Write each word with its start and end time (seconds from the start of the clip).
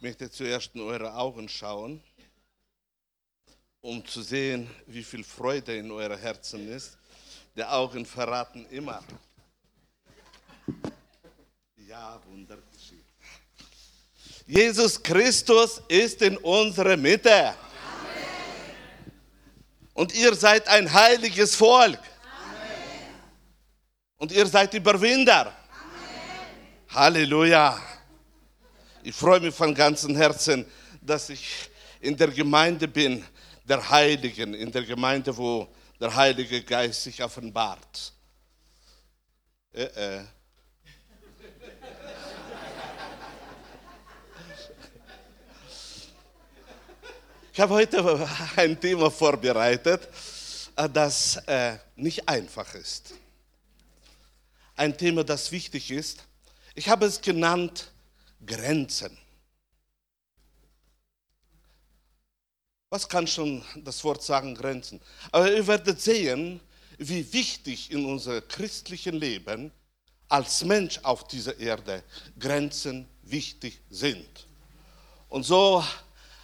Ich 0.00 0.04
möchte 0.04 0.30
zuerst 0.30 0.74
in 0.74 0.80
eure 0.80 1.14
Augen 1.14 1.46
schauen, 1.46 2.02
um 3.82 4.02
zu 4.06 4.22
sehen, 4.22 4.66
wie 4.86 5.04
viel 5.04 5.22
Freude 5.22 5.76
in 5.76 5.90
euren 5.90 6.18
Herzen 6.18 6.72
ist. 6.72 6.96
Die 7.54 7.62
Augen 7.62 8.06
verraten 8.06 8.64
immer. 8.70 9.04
Ja, 11.86 12.18
Wunder. 12.30 12.56
Jesus 14.46 15.02
Christus 15.02 15.82
ist 15.86 16.22
in 16.22 16.38
unserer 16.38 16.96
Mitte. 16.96 17.54
Und 19.92 20.14
ihr 20.14 20.34
seid 20.34 20.66
ein 20.66 20.90
heiliges 20.90 21.54
Volk. 21.54 22.00
Und 24.16 24.32
ihr 24.32 24.46
seid 24.46 24.72
Überwinder. 24.72 25.54
Halleluja. 26.88 27.89
Ich 29.02 29.14
freue 29.14 29.40
mich 29.40 29.54
von 29.54 29.74
ganzem 29.74 30.14
Herzen, 30.14 30.66
dass 31.00 31.30
ich 31.30 31.70
in 32.00 32.14
der 32.18 32.28
Gemeinde 32.28 32.86
bin, 32.86 33.24
der 33.64 33.88
Heiligen, 33.88 34.52
in 34.52 34.70
der 34.70 34.82
Gemeinde, 34.82 35.34
wo 35.34 35.66
der 35.98 36.14
Heilige 36.14 36.62
Geist 36.62 37.04
sich 37.04 37.22
offenbart. 37.24 38.12
Äh, 39.72 39.84
äh. 39.84 40.24
Ich 47.54 47.60
habe 47.60 47.74
heute 47.74 48.28
ein 48.56 48.78
Thema 48.78 49.10
vorbereitet, 49.10 50.08
äh, 50.76 50.90
das 50.90 51.36
äh, 51.46 51.78
nicht 51.96 52.28
einfach 52.28 52.74
ist. 52.74 53.14
Ein 54.76 54.94
Thema, 54.94 55.24
das 55.24 55.50
wichtig 55.50 55.90
ist. 55.90 56.26
Ich 56.74 56.86
habe 56.90 57.06
es 57.06 57.18
genannt 57.18 57.89
Grenzen. 58.44 59.16
Was 62.88 63.08
kann 63.08 63.26
schon 63.26 63.64
das 63.76 64.02
Wort 64.02 64.22
sagen, 64.22 64.54
Grenzen? 64.54 65.00
Aber 65.30 65.52
ihr 65.52 65.66
werdet 65.66 66.00
sehen, 66.00 66.60
wie 66.98 67.32
wichtig 67.32 67.90
in 67.90 68.04
unserem 68.04 68.46
christlichen 68.48 69.14
Leben 69.14 69.70
als 70.28 70.64
Mensch 70.64 70.98
auf 71.02 71.26
dieser 71.26 71.58
Erde 71.58 72.02
Grenzen 72.38 73.08
wichtig 73.22 73.80
sind. 73.90 74.46
Und 75.28 75.44
so 75.44 75.84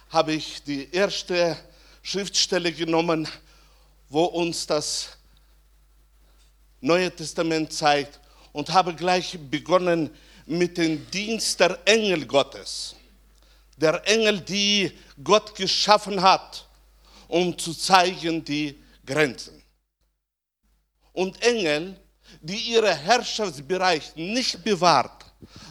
habe 0.09 0.33
ich 0.33 0.63
die 0.63 0.89
erste 0.91 1.57
Schriftstelle 2.01 2.71
genommen, 2.71 3.27
wo 4.09 4.23
uns 4.23 4.65
das 4.65 5.09
Neue 6.79 7.13
Testament 7.13 7.73
zeigt 7.73 8.19
und 8.53 8.71
habe 8.71 8.95
gleich 8.95 9.37
begonnen 9.49 10.09
mit 10.47 10.77
dem 10.77 11.09
Dienst 11.11 11.59
der 11.59 11.77
Engel 11.85 12.25
Gottes. 12.25 12.95
Der 13.75 14.01
Engel, 14.07 14.39
die 14.41 14.91
Gott 15.23 15.53
geschaffen 15.53 16.21
hat, 16.21 16.65
um 17.27 17.55
zu 17.57 17.73
zeigen 17.73 18.43
die 18.43 18.81
Grenzen. 19.05 19.61
Und 21.13 21.41
Engel, 21.41 21.99
die 22.41 22.57
ihre 22.57 22.95
Herrschaftsbereich 22.95 24.15
nicht 24.15 24.63
bewahrt, 24.63 25.25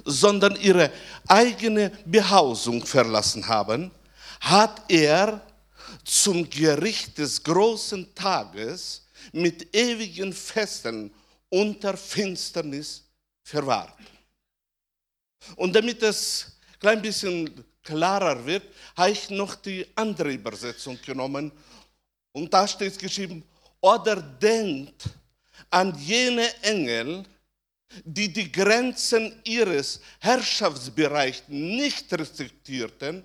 sondern 0.05 0.57
ihre 0.57 0.93
eigene 1.27 1.91
Behausung 2.05 2.85
verlassen 2.85 3.47
haben, 3.49 3.91
hat 4.41 4.83
er 4.89 5.41
zum 6.05 6.49
Gericht 6.49 7.19
des 7.19 7.43
großen 7.43 8.15
Tages 8.15 9.07
mit 9.33 9.75
ewigen 9.75 10.33
Festen 10.33 11.13
unter 11.49 11.97
Finsternis 11.97 13.05
verwahrt. 13.43 13.95
Und 15.55 15.75
damit 15.75 16.03
es 16.03 16.59
ein 16.73 16.79
klein 16.81 17.03
bisschen 17.03 17.65
klarer 17.83 18.45
wird, 18.45 18.65
habe 18.97 19.13
ich 19.13 19.31
noch 19.31 19.55
die 19.55 19.87
andere 19.95 20.33
Übersetzung 20.33 20.99
genommen. 21.05 21.53
Und 22.33 22.53
da 22.53 22.67
steht 22.67 22.99
geschrieben, 22.99 23.45
oder 23.81 24.17
denkt 24.17 25.05
an 25.71 25.97
jene 25.99 26.49
Engel, 26.63 27.25
die 28.05 28.33
die 28.33 28.51
Grenzen 28.51 29.41
ihres 29.45 30.01
Herrschaftsbereichs 30.21 31.45
nicht 31.49 32.13
respektierten 32.13 33.23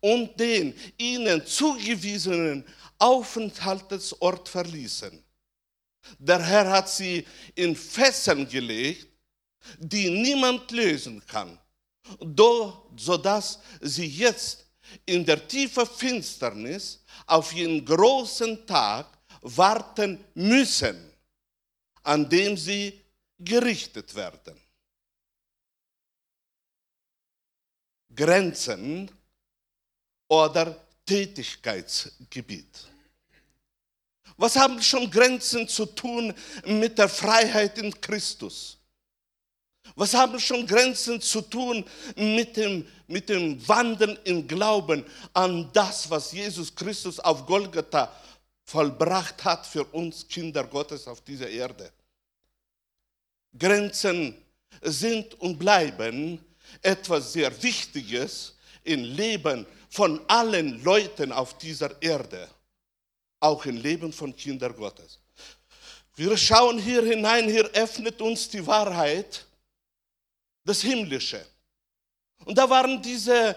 und 0.00 0.38
den 0.38 0.74
ihnen 0.98 1.46
zugewiesenen 1.46 2.64
Aufenthaltsort 2.98 4.48
verließen. 4.48 5.22
Der 6.18 6.42
Herr 6.42 6.70
hat 6.70 6.88
sie 6.88 7.24
in 7.54 7.76
Fesseln 7.76 8.48
gelegt 8.48 9.11
die 9.78 10.10
niemand 10.10 10.70
lösen 10.70 11.24
kann, 11.26 11.58
sodass 12.96 13.60
sie 13.80 14.06
jetzt 14.06 14.66
in 15.06 15.24
der 15.24 15.46
tiefen 15.46 15.86
Finsternis 15.86 17.04
auf 17.26 17.54
ihren 17.54 17.84
großen 17.84 18.66
Tag 18.66 19.06
warten 19.42 20.24
müssen, 20.34 21.12
an 22.02 22.28
dem 22.28 22.56
sie 22.56 23.00
gerichtet 23.38 24.14
werden. 24.14 24.60
Grenzen 28.14 29.10
oder 30.28 30.86
Tätigkeitsgebiet. 31.06 32.86
Was 34.36 34.56
haben 34.56 34.82
schon 34.82 35.10
Grenzen 35.10 35.68
zu 35.68 35.86
tun 35.86 36.34
mit 36.64 36.98
der 36.98 37.08
Freiheit 37.08 37.78
in 37.78 37.92
Christus? 38.00 38.78
Was 39.94 40.14
haben 40.14 40.38
schon 40.40 40.66
Grenzen 40.66 41.20
zu 41.20 41.42
tun 41.42 41.84
mit 42.16 42.56
dem, 42.56 42.86
mit 43.08 43.28
dem 43.28 43.66
Wandeln 43.68 44.18
im 44.24 44.46
Glauben 44.46 45.04
an 45.34 45.68
das, 45.72 46.08
was 46.08 46.32
Jesus 46.32 46.74
Christus 46.74 47.20
auf 47.20 47.46
Golgatha 47.46 48.10
vollbracht 48.64 49.44
hat 49.44 49.66
für 49.66 49.84
uns 49.84 50.26
Kinder 50.26 50.64
Gottes 50.64 51.06
auf 51.06 51.20
dieser 51.20 51.48
Erde? 51.48 51.92
Grenzen 53.58 54.34
sind 54.80 55.38
und 55.40 55.58
bleiben 55.58 56.42
etwas 56.80 57.34
sehr 57.34 57.62
Wichtiges 57.62 58.54
im 58.84 59.04
Leben 59.04 59.66
von 59.90 60.20
allen 60.26 60.82
Leuten 60.82 61.32
auf 61.32 61.58
dieser 61.58 62.00
Erde, 62.00 62.48
auch 63.40 63.66
im 63.66 63.76
Leben 63.76 64.10
von 64.12 64.34
Kindern 64.34 64.74
Gottes. 64.74 65.18
Wir 66.16 66.36
schauen 66.36 66.78
hier 66.78 67.02
hinein, 67.02 67.48
hier 67.48 67.68
öffnet 67.74 68.22
uns 68.22 68.48
die 68.48 68.66
Wahrheit 68.66 69.44
das 70.64 70.80
Himmlische. 70.82 71.44
Und 72.44 72.56
da 72.56 72.68
waren 72.68 73.00
diese 73.00 73.56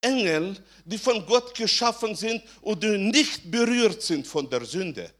Engel, 0.00 0.56
die 0.84 0.98
von 0.98 1.24
Gott 1.26 1.54
geschaffen 1.54 2.14
sind 2.14 2.42
und 2.60 2.82
die 2.82 2.96
nicht 2.98 3.50
berührt 3.50 4.02
sind 4.02 4.26
von 4.26 4.48
der 4.48 4.64
Sünde. 4.64 5.12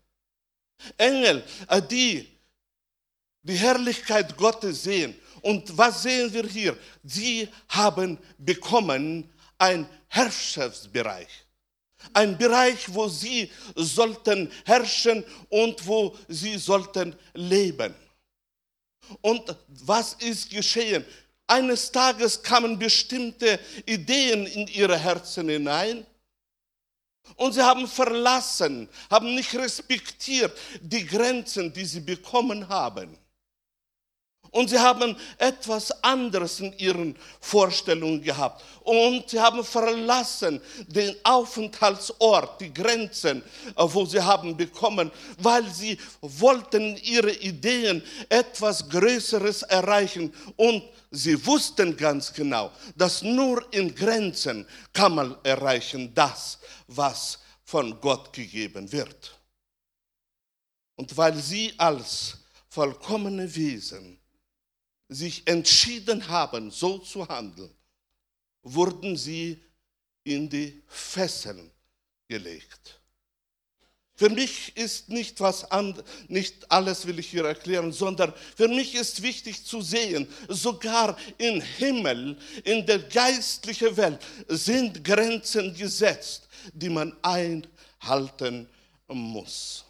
Engel, 0.96 1.42
äh, 1.68 1.82
die 1.82 2.36
die 3.46 3.54
Herrlichkeit 3.54 4.36
Gottes 4.36 4.82
sehen. 4.82 5.14
Und 5.40 5.76
was 5.78 6.02
sehen 6.02 6.32
wir 6.32 6.44
hier? 6.44 6.76
Sie 7.04 7.48
haben 7.68 8.18
bekommen 8.38 9.30
ein 9.56 9.88
Herrschaftsbereich. 10.08 11.28
Ein 12.12 12.36
Bereich, 12.36 12.92
wo 12.92 13.08
sie 13.08 13.50
sollten 13.74 14.50
herrschen 14.64 15.24
und 15.48 15.86
wo 15.86 16.16
sie 16.28 16.58
sollten 16.58 17.16
leben. 17.34 17.94
Und 19.20 19.54
was 19.68 20.14
ist 20.14 20.50
geschehen? 20.50 21.04
Eines 21.46 21.92
Tages 21.92 22.42
kamen 22.42 22.78
bestimmte 22.78 23.58
Ideen 23.84 24.46
in 24.46 24.66
ihre 24.66 24.98
Herzen 24.98 25.48
hinein. 25.48 26.04
Und 27.36 27.52
sie 27.52 27.62
haben 27.62 27.86
verlassen, 27.88 28.88
haben 29.10 29.34
nicht 29.34 29.54
respektiert 29.54 30.56
die 30.80 31.04
Grenzen, 31.04 31.72
die 31.72 31.84
sie 31.84 32.00
bekommen 32.00 32.68
haben. 32.68 33.16
Und 34.50 34.70
sie 34.70 34.78
haben 34.78 35.16
etwas 35.38 35.90
anderes 36.02 36.60
in 36.60 36.76
ihren 36.78 37.16
Vorstellungen 37.40 38.22
gehabt. 38.22 38.62
Und 38.82 39.28
sie 39.30 39.40
haben 39.40 39.64
verlassen 39.64 40.60
den 40.86 41.14
Aufenthaltsort, 41.24 42.60
die 42.60 42.72
Grenzen, 42.72 43.42
äh, 43.42 43.72
wo 43.76 44.04
sie 44.04 44.22
haben 44.22 44.56
bekommen, 44.56 45.10
weil 45.38 45.64
sie 45.70 45.98
wollten 46.20 46.96
ihre 47.02 47.32
Ideen 47.32 48.02
etwas 48.28 48.88
Größeres 48.88 49.62
erreichen. 49.62 50.32
Und 50.56 50.84
sie 51.10 51.44
wussten 51.46 51.96
ganz 51.96 52.32
genau, 52.32 52.70
dass 52.94 53.22
nur 53.22 53.66
in 53.72 53.94
Grenzen 53.94 54.66
kann 54.92 55.14
man 55.14 55.36
erreichen 55.42 56.12
das, 56.14 56.58
was 56.86 57.38
von 57.64 58.00
Gott 58.00 58.32
gegeben 58.32 58.90
wird. 58.92 59.36
Und 60.96 61.16
weil 61.16 61.34
sie 61.36 61.74
als 61.76 62.38
vollkommene 62.68 63.52
Wesen 63.54 64.18
sich 65.08 65.46
entschieden 65.46 66.26
haben, 66.28 66.70
so 66.70 66.98
zu 66.98 67.26
handeln, 67.28 67.70
wurden 68.62 69.16
sie 69.16 69.62
in 70.24 70.48
die 70.48 70.82
Fesseln 70.88 71.70
gelegt. 72.28 73.00
Für 74.18 74.30
mich 74.30 74.74
ist 74.76 75.10
nicht 75.10 75.40
was 75.40 75.70
an, 75.70 76.02
nicht 76.28 76.70
alles 76.70 77.06
will 77.06 77.18
ich 77.18 77.28
hier 77.28 77.44
erklären, 77.44 77.92
sondern 77.92 78.32
für 78.56 78.66
mich 78.66 78.94
ist 78.94 79.20
wichtig 79.20 79.62
zu 79.62 79.82
sehen, 79.82 80.26
sogar 80.48 81.18
im 81.36 81.60
Himmel, 81.60 82.38
in 82.64 82.86
der 82.86 83.00
geistlichen 83.00 83.94
Welt 83.94 84.18
sind 84.48 85.04
Grenzen 85.04 85.74
gesetzt, 85.74 86.48
die 86.72 86.88
man 86.88 87.14
einhalten 87.22 88.66
muss. 89.06 89.84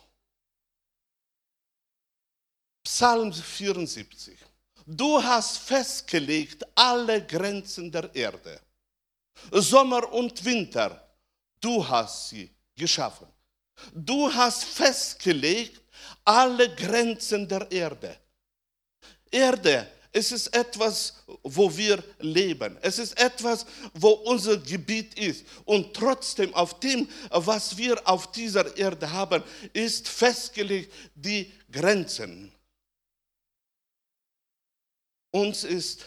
Psalm 2.83 3.33
74. 3.33 4.46
Du 4.87 5.21
hast 5.21 5.59
festgelegt 5.59 6.65
alle 6.77 7.27
Grenzen 7.27 7.91
der 7.91 8.15
Erde. 8.15 8.61
Sommer 9.51 10.13
und 10.13 10.45
Winter, 10.45 11.05
du 11.61 11.87
hast 11.87 12.29
sie 12.29 12.49
geschaffen. 12.77 13.27
Du 13.93 14.33
hast 14.33 14.65
festgelegt 14.65 15.83
alle 16.25 16.73
Grenzen 16.77 17.49
der 17.49 17.71
Erde. 17.71 18.17
Erde, 19.29 19.89
es 20.13 20.31
ist 20.31 20.55
etwas, 20.55 21.15
wo 21.43 21.77
wir 21.77 22.03
leben. 22.21 22.79
Es 22.81 23.01
ist 23.01 23.19
etwas, 23.19 23.67
wo 23.93 24.11
unser 24.11 24.57
Gebiet 24.57 25.19
ist. 25.19 25.45
Und 25.65 25.93
trotzdem 25.95 26.55
auf 26.55 26.79
dem, 26.79 27.09
was 27.31 27.77
wir 27.77 28.01
auf 28.09 28.31
dieser 28.31 28.75
Erde 28.79 29.11
haben, 29.13 29.43
ist 29.73 30.09
festgelegt 30.09 30.93
die 31.15 31.53
Grenzen. 31.71 32.53
Uns 35.37 35.65
ist 35.65 36.07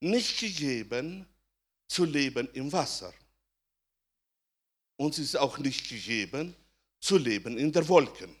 nicht 0.00 0.38
gegeben 0.38 1.26
zu 1.88 2.04
leben 2.04 2.50
im 2.52 2.70
Wasser. 2.70 3.10
Uns 4.98 5.18
ist 5.18 5.38
auch 5.38 5.56
nicht 5.56 5.88
gegeben 5.88 6.54
zu 7.00 7.16
leben 7.16 7.56
in 7.56 7.72
der 7.72 7.88
Wolken. 7.88 8.36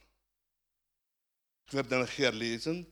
Ich 1.66 1.72
werde 1.72 1.98
nachher 1.98 2.30
lesen, 2.30 2.86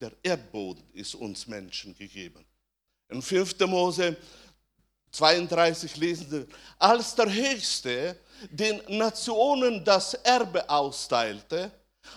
der 0.00 0.10
Erdboden 0.20 0.82
ist 0.94 1.14
uns 1.14 1.46
Menschen 1.46 1.96
gegeben. 1.96 2.44
In 3.08 3.22
5. 3.22 3.56
Mose 3.68 4.16
32 5.12 5.96
lesen 5.96 6.28
Sie, 6.28 6.46
als 6.76 7.14
der 7.14 7.32
Höchste 7.32 8.18
den 8.50 8.82
Nationen 8.98 9.84
das 9.84 10.14
Erbe 10.14 10.68
austeilte, 10.68 11.70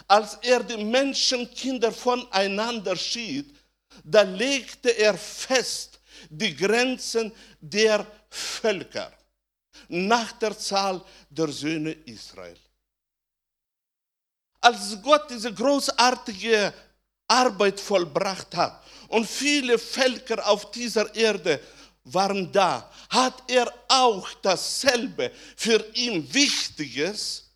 als 0.07 0.33
er 0.42 0.63
die 0.63 0.83
Menschenkinder 0.83 1.92
voneinander 1.92 2.95
schied, 2.95 3.56
da 4.03 4.21
legte 4.21 4.89
er 4.89 5.17
fest 5.17 5.99
die 6.29 6.55
Grenzen 6.55 7.31
der 7.59 8.05
Völker 8.29 9.11
nach 9.88 10.31
der 10.33 10.57
Zahl 10.57 11.03
der 11.29 11.47
Söhne 11.49 11.91
Israel. 12.05 12.57
Als 14.59 15.01
Gott 15.01 15.29
diese 15.29 15.53
großartige 15.53 16.73
Arbeit 17.27 17.79
vollbracht 17.79 18.55
hat 18.55 18.83
und 19.09 19.27
viele 19.27 19.77
Völker 19.77 20.45
auf 20.47 20.71
dieser 20.71 21.13
Erde 21.15 21.59
waren 22.03 22.51
da, 22.51 22.91
hat 23.09 23.44
er 23.49 23.71
auch 23.88 24.29
dasselbe 24.41 25.31
für 25.55 25.85
ihn 25.94 26.33
Wichtiges 26.33 27.51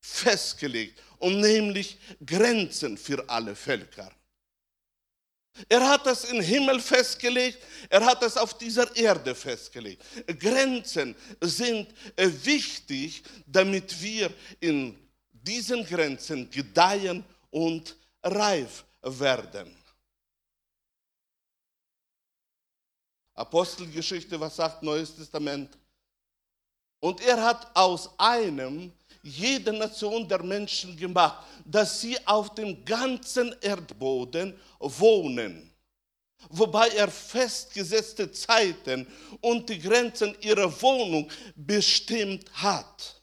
festgelegt, 0.00 1.00
und 1.24 1.40
nämlich 1.40 1.96
Grenzen 2.24 2.98
für 2.98 3.26
alle 3.28 3.56
Völker. 3.56 4.10
Er 5.68 5.88
hat 5.88 6.04
das 6.06 6.24
im 6.24 6.40
Himmel 6.40 6.80
festgelegt, 6.80 7.58
er 7.88 8.04
hat 8.04 8.22
das 8.22 8.36
auf 8.36 8.58
dieser 8.58 8.94
Erde 8.96 9.34
festgelegt. 9.34 10.02
Grenzen 10.38 11.14
sind 11.40 11.94
äh, 12.16 12.28
wichtig, 12.42 13.22
damit 13.46 14.00
wir 14.02 14.32
in 14.58 14.98
diesen 15.30 15.84
Grenzen 15.84 16.50
gedeihen 16.50 17.24
und 17.50 17.96
reif 18.22 18.84
werden. 19.02 19.76
Apostelgeschichte, 23.34 24.38
was 24.40 24.56
sagt 24.56 24.82
Neues 24.82 25.14
Testament? 25.14 25.76
Und 27.00 27.20
er 27.20 27.42
hat 27.42 27.76
aus 27.76 28.10
einem 28.18 28.92
jede 29.24 29.72
Nation 29.72 30.28
der 30.28 30.42
Menschen 30.42 30.96
gemacht, 30.96 31.44
dass 31.64 32.00
sie 32.00 32.16
auf 32.26 32.54
dem 32.54 32.84
ganzen 32.84 33.54
Erdboden 33.60 34.54
wohnen. 34.78 35.70
Wobei 36.50 36.88
er 36.88 37.10
festgesetzte 37.10 38.30
Zeiten 38.30 39.06
und 39.40 39.68
die 39.68 39.78
Grenzen 39.78 40.36
ihrer 40.42 40.70
Wohnung 40.82 41.30
bestimmt 41.56 42.50
hat. 42.52 43.22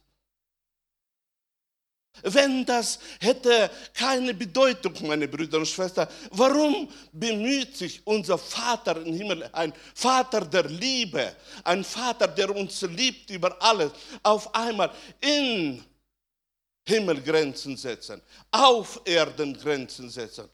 Wenn 2.23 2.65
das 2.65 2.99
hätte 3.19 3.69
keine 3.93 4.33
Bedeutung, 4.33 4.93
meine 5.07 5.27
Brüder 5.27 5.57
und 5.59 5.67
Schwestern, 5.67 6.07
warum 6.31 6.87
bemüht 7.11 7.75
sich 7.75 8.05
unser 8.05 8.37
Vater 8.37 8.97
im 9.01 9.13
Himmel, 9.13 9.49
ein 9.53 9.73
Vater 9.95 10.41
der 10.41 10.65
Liebe, 10.65 11.35
ein 11.63 11.83
Vater, 11.83 12.27
der 12.27 12.55
uns 12.55 12.81
liebt 12.81 13.29
über 13.29 13.59
alles, 13.61 13.91
auf 14.21 14.53
einmal 14.53 14.91
in 15.19 15.83
Himmelgrenzen 16.85 17.77
setzen, 17.77 18.21
auf 18.51 19.01
Erden 19.05 19.57
Grenzen 19.57 20.09
setzen. 20.09 20.49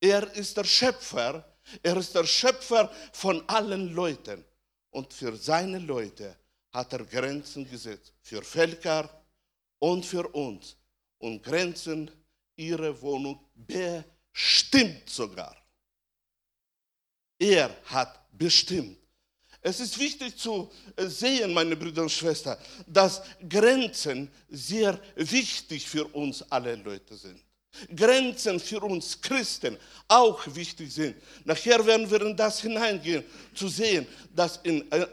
Er 0.00 0.32
ist 0.34 0.56
der 0.56 0.64
Schöpfer, 0.64 1.44
er 1.82 1.96
ist 1.96 2.14
der 2.14 2.24
Schöpfer 2.24 2.90
von 3.12 3.46
allen 3.48 3.94
Leuten. 3.94 4.44
Und 4.90 5.12
für 5.12 5.36
seine 5.36 5.78
Leute 5.78 6.36
hat 6.72 6.92
er 6.92 7.04
Grenzen 7.04 7.68
gesetzt, 7.68 8.12
für 8.22 8.42
Völker 8.42 9.08
und 9.78 10.04
für 10.04 10.26
uns. 10.28 10.76
Und 11.18 11.42
Grenzen 11.42 12.10
ihre 12.56 13.00
Wohnung 13.02 13.38
bestimmt 13.54 15.08
sogar. 15.08 15.56
Er 17.38 17.74
hat 17.84 18.26
bestimmt. 18.32 18.98
Es 19.62 19.78
ist 19.80 19.98
wichtig 19.98 20.36
zu 20.36 20.70
sehen, 20.96 21.52
meine 21.52 21.76
Brüder 21.76 22.02
und 22.02 22.10
Schwestern, 22.10 22.56
dass 22.86 23.22
Grenzen 23.46 24.30
sehr 24.48 24.98
wichtig 25.16 25.86
für 25.86 26.06
uns 26.06 26.42
alle 26.50 26.76
Leute 26.76 27.16
sind. 27.16 27.42
Grenzen 27.94 28.58
für 28.58 28.82
uns 28.82 29.20
Christen 29.20 29.78
auch 30.08 30.42
wichtig 30.54 30.92
sind. 30.92 31.16
Nachher 31.44 31.84
werden 31.84 32.10
wir 32.10 32.22
in 32.22 32.36
das 32.36 32.60
hineingehen, 32.60 33.24
zu 33.54 33.68
sehen, 33.68 34.06
dass 34.34 34.56
in, 34.58 34.90
äh, 34.90 35.06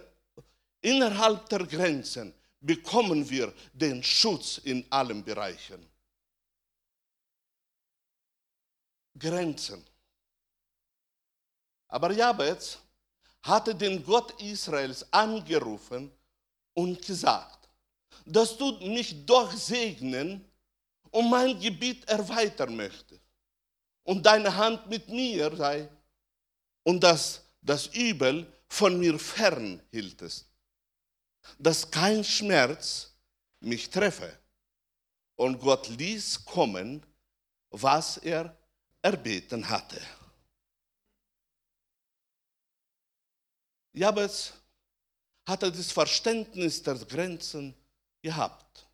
innerhalb 0.81 1.47
der 1.49 1.65
Grenzen 1.65 2.33
bekommen 2.59 3.29
wir 3.29 3.53
den 3.73 4.01
Schutz 4.01 4.59
in 4.63 4.85
allen 4.89 5.23
Bereichen. 5.23 5.85
Grenzen. 9.17 9.83
Aber 11.87 12.11
Jabez 12.11 12.79
hatte 13.47 13.73
den 13.73 14.03
Gott 14.03 14.39
Israels 14.41 15.05
angerufen 15.11 16.11
und 16.73 17.03
gesagt, 17.05 17.69
dass 18.25 18.57
du 18.57 18.71
mich 18.79 19.25
doch 19.25 19.51
segnen 19.51 20.45
und 21.11 21.29
mein 21.29 21.59
Gebiet 21.59 22.07
erweitern 22.09 22.75
möchtest 22.75 23.21
und 24.03 24.25
deine 24.25 24.55
Hand 24.55 24.87
mit 24.87 25.07
mir 25.09 25.55
sei 25.55 25.89
und 26.83 27.01
dass 27.01 27.41
das 27.61 27.87
Übel 27.87 28.51
von 28.67 28.99
mir 28.99 29.17
fern 29.17 29.81
hieltest, 29.91 30.45
dass 31.57 31.89
kein 31.89 32.23
Schmerz 32.23 33.11
mich 33.59 33.89
treffe. 33.89 34.37
Und 35.35 35.59
Gott 35.59 35.87
ließ 35.89 36.45
kommen, 36.45 37.05
was 37.69 38.17
er 38.17 38.55
erbeten 39.01 39.67
hatte. 39.69 40.01
Jabez 43.97 44.53
hatte 45.47 45.71
das 45.71 45.91
Verständnis 45.91 46.83
der 46.83 46.95
Grenzen 46.95 47.73
gehabt. 48.21 48.85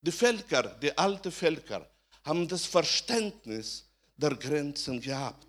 Die 0.00 0.10
Völker, 0.10 0.64
die 0.82 0.96
alten 0.98 1.30
Völker, 1.30 1.88
haben 2.24 2.48
das 2.48 2.66
Verständnis 2.66 3.84
der 4.16 4.34
Grenzen 4.34 5.00
gehabt. 5.00 5.46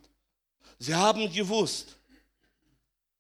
Sie 0.78 0.94
haben 0.94 1.32
gewusst, 1.34 1.96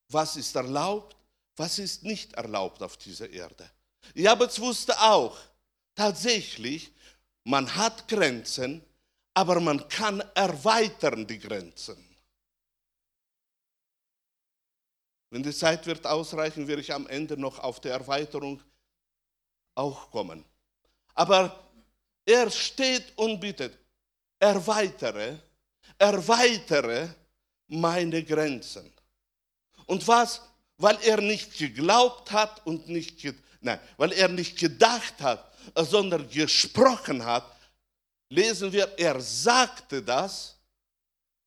was 0.09 0.35
ist 0.35 0.55
erlaubt, 0.55 1.15
was 1.55 1.79
ist 1.79 2.03
nicht 2.03 2.33
erlaubt 2.33 2.83
auf 2.83 2.97
dieser 2.97 3.29
Erde. 3.29 3.67
Jabez 4.13 4.59
wusste 4.59 4.99
auch, 5.01 5.37
tatsächlich, 5.95 6.91
man 7.45 7.73
hat 7.73 8.07
Grenzen, 8.07 8.83
aber 9.33 9.59
man 9.59 9.87
kann 9.87 10.19
erweitern 10.35 11.25
die 11.25 11.39
Grenzen. 11.39 12.12
Wenn 15.33 15.41
die 15.41 15.51
Zeit 15.51 15.87
wird 15.87 16.05
ausreichen, 16.05 16.67
werde 16.67 16.83
ich 16.83 16.93
am 16.93 17.07
Ende 17.07 17.35
noch 17.35 17.57
auf 17.57 17.79
die 17.79 17.87
Erweiterung 17.87 18.61
auch 19.73 20.11
kommen. 20.11 20.45
Aber 21.15 21.59
er 22.23 22.51
steht 22.51 23.11
und 23.15 23.39
bittet, 23.39 23.75
erweitere, 24.37 25.39
erweitere 25.97 27.09
meine 27.65 28.23
Grenzen. 28.23 28.93
Und 29.87 30.07
was? 30.07 30.39
Weil 30.77 30.99
er 31.01 31.19
nicht 31.19 31.57
geglaubt 31.57 32.31
hat 32.31 32.63
und 32.67 32.87
nicht, 32.87 33.25
Nein, 33.59 33.79
weil 33.97 34.11
er 34.11 34.27
nicht 34.27 34.59
gedacht 34.59 35.19
hat, 35.19 35.51
sondern 35.73 36.29
gesprochen 36.29 37.25
hat, 37.25 37.51
lesen 38.29 38.71
wir, 38.71 38.87
er 38.99 39.19
sagte 39.19 40.03
das 40.03 40.55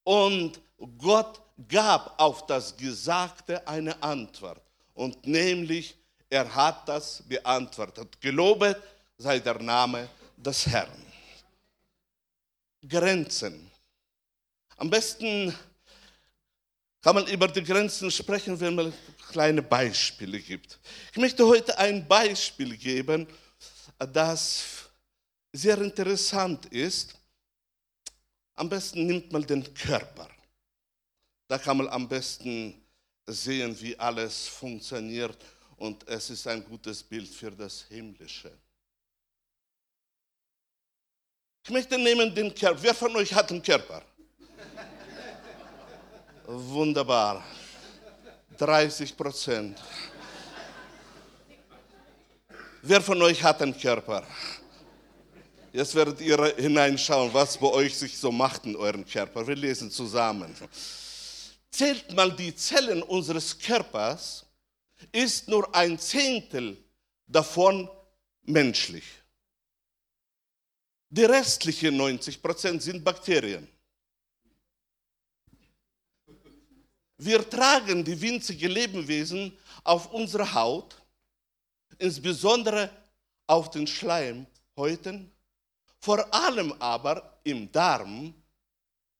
und 0.03 0.61
Gott 0.99 1.41
gab 1.69 2.19
auf 2.21 2.47
das 2.47 2.77
Gesagte 2.77 3.67
eine 3.67 4.01
Antwort. 4.03 4.63
Und 4.95 5.27
nämlich, 5.27 5.97
er 6.29 6.53
hat 6.55 6.89
das 6.89 7.23
beantwortet. 7.27 8.21
Gelobet 8.21 8.77
sei 9.19 9.39
der 9.39 9.61
Name 9.61 10.09
des 10.37 10.67
Herrn. 10.67 11.03
Grenzen. 12.87 13.71
Am 14.77 14.91
besten 14.91 15.55
kann 17.01 17.15
man 17.15 17.27
über 17.27 17.49
die 17.49 17.63
Grenzen 17.63 18.11
sprechen, 18.11 18.59
wenn 18.61 18.75
man 18.75 18.93
kleine 19.31 19.63
Beispiele 19.63 20.41
gibt. 20.41 20.79
Ich 21.13 21.19
möchte 21.19 21.47
heute 21.47 21.77
ein 21.79 22.07
Beispiel 22.07 22.77
geben, 22.77 23.27
das 23.99 24.65
sehr 25.53 25.79
interessant 25.79 26.67
ist. 26.67 27.15
Am 28.55 28.69
besten 28.69 29.07
nimmt 29.07 29.33
man 29.33 29.47
den 29.47 29.73
Körper. 29.75 30.29
Da 31.49 31.59
kann 31.59 31.77
man 31.77 31.89
am 31.89 32.09
besten 32.09 32.75
sehen, 33.27 33.79
wie 33.81 33.99
alles 33.99 34.49
funktioniert 34.49 35.37
und 35.77 36.07
es 36.09 36.31
ist 36.31 36.47
ein 36.47 36.65
gutes 36.65 37.03
Bild 37.03 37.29
für 37.29 37.51
das 37.51 37.83
Himmlische. 37.89 38.51
Ich 41.65 41.71
möchte 41.71 41.99
nehmen 41.99 42.35
den 42.35 42.55
Körper. 42.55 42.83
Wer 42.83 42.95
von 42.95 43.15
euch 43.17 43.35
hat 43.35 43.51
einen 43.51 43.63
Körper? 43.63 44.03
Wunderbar. 46.47 47.45
30 48.57 49.17
Prozent. 49.17 49.83
Wer 52.83 53.01
von 53.01 53.21
euch 53.21 53.43
hat 53.43 53.61
einen 53.63 53.77
Körper? 53.77 54.25
Jetzt 55.73 55.95
werdet 55.95 56.21
ihr 56.21 56.55
hineinschauen, 56.57 57.35
was 57.35 57.59
bei 57.59 57.67
euch 57.67 57.99
sich 57.99 58.17
so 58.17 58.31
macht 58.31 58.65
in 58.65 58.77
eurem 58.77 59.05
Körper. 59.05 59.47
Wir 59.47 59.57
lesen 59.57 59.91
zusammen. 59.91 60.55
Zählt 61.77 62.11
mal 62.15 62.35
die 62.35 62.57
Zellen 62.57 63.03
unseres 63.03 63.59
Körpers, 63.59 64.47
ist 65.13 65.47
nur 65.47 65.75
ein 65.75 65.99
Zehntel 65.99 66.83
davon 67.27 67.87
menschlich. 68.45 69.05
Die 71.11 71.25
restlichen 71.25 71.95
90 71.99 72.41
Prozent 72.41 72.83
sind 72.83 73.05
Bakterien. 73.05 73.69
Wir 77.19 77.47
tragen 77.51 78.03
die 78.03 78.19
winzigen 78.19 78.71
Lebewesen 78.71 79.55
auf 79.85 80.11
unserer 80.15 80.55
Haut, 80.55 80.97
insbesondere 81.99 82.91
auf 83.47 83.69
den 83.69 83.87
Schleimhäuten, 83.87 85.31
vor 85.99 86.33
allem 86.33 86.73
aber 86.81 87.39
im 87.45 87.71
Darm 87.71 88.33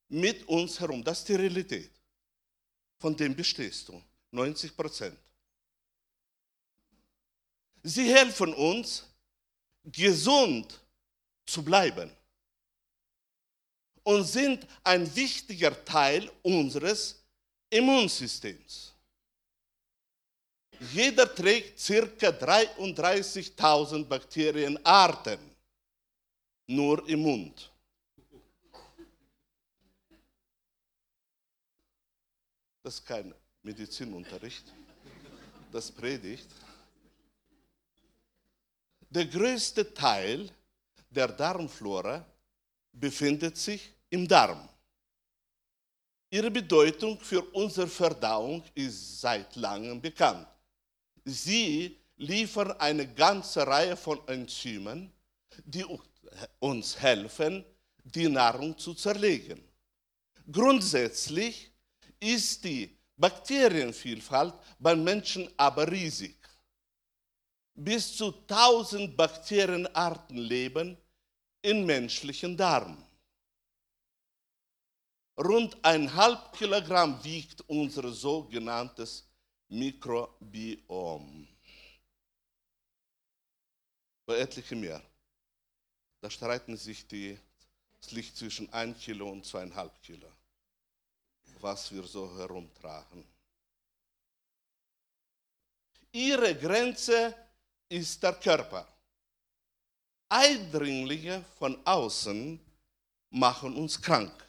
mit 0.07 0.47
uns 0.47 0.79
herum. 0.79 1.03
Das 1.03 1.29
Realität. 1.29 1.96
Von 2.99 3.15
dem 3.15 3.35
bestehst 3.35 3.87
du. 3.87 4.01
90 4.31 4.75
Prozent. 4.75 5.17
Sie 7.83 8.13
helfen 8.13 8.53
uns, 8.53 9.05
gesund 9.83 10.79
zu 11.45 11.63
bleiben 11.63 12.11
und 14.03 14.23
sind 14.23 14.67
ein 14.83 15.15
wichtiger 15.15 15.83
Teil 15.85 16.29
unseres 16.41 17.23
Immunsystems. 17.69 18.93
Jeder 20.93 21.33
trägt 21.33 21.79
circa 21.79 22.29
33.000 22.29 24.05
Bakterienarten 24.05 25.39
nur 26.67 27.07
im 27.07 27.21
Mund. 27.21 27.71
Das 32.87 32.99
ist 32.99 33.05
kein 33.05 33.33
Medizinunterricht, 33.63 34.63
das 35.73 35.91
predigt. 35.91 36.47
Der 39.09 39.25
größte 39.25 39.93
Teil 39.93 40.49
der 41.09 41.27
Darmflora 41.27 42.25
befindet 42.93 43.57
sich 43.57 43.91
im 44.09 44.25
Darm. 44.25 44.69
Ihre 46.29 46.49
Bedeutung 46.49 47.19
für 47.19 47.41
unsere 47.51 47.89
Verdauung 47.89 48.63
ist 48.73 49.19
seit 49.19 49.57
langem 49.57 50.01
bekannt. 50.01 50.47
Sie 51.25 51.99
liefern 52.15 52.71
eine 52.79 53.05
ganze 53.13 53.67
Reihe 53.67 53.97
von 53.97 54.25
Enzymen, 54.29 55.11
die 55.65 55.85
uns 56.59 56.97
helfen, 56.97 57.65
die 58.05 58.29
Nahrung 58.29 58.77
zu 58.77 58.93
zerlegen. 58.93 59.61
Grundsätzlich 60.49 61.69
ist 62.19 62.63
die 62.63 62.97
Bakterienvielfalt 63.15 64.53
beim 64.79 65.03
Menschen 65.03 65.49
aber 65.57 65.91
riesig. 65.91 66.35
Bis 67.73 68.15
zu 68.15 68.33
1000 68.47 69.15
Bakterienarten 69.15 70.37
leben 70.37 70.97
in 71.61 71.85
menschlichen 71.85 72.55
Darm. 72.57 73.03
Rund 75.39 75.77
ein 75.83 76.11
halb 76.15 76.53
Kilogramm 76.53 77.23
wiegt 77.23 77.61
unser 77.69 78.11
sogenanntes 78.11 79.27
Mikrobiom. 79.69 81.47
Bei 84.25 84.37
etlichen 84.39 84.79
mehr. 84.79 85.01
Da 86.21 86.29
streiten 86.29 86.75
sich 86.75 87.07
die, 87.07 87.37
es 88.01 88.11
liegt 88.11 88.35
zwischen 88.35 88.71
ein 88.73 88.97
Kilo 88.97 89.29
und 89.29 89.45
zweieinhalb 89.45 90.01
Kilo, 90.01 90.31
was 91.61 91.91
wir 91.91 92.03
so 92.03 92.37
herumtragen. 92.37 93.23
Ihre 96.11 96.55
Grenze 96.55 97.35
ist 97.89 98.21
der 98.23 98.33
Körper. 98.33 98.87
Eindringlinge 100.29 101.43
von 101.57 101.77
außen 101.85 102.59
machen 103.29 103.75
uns 103.75 104.01
krank. 104.01 104.47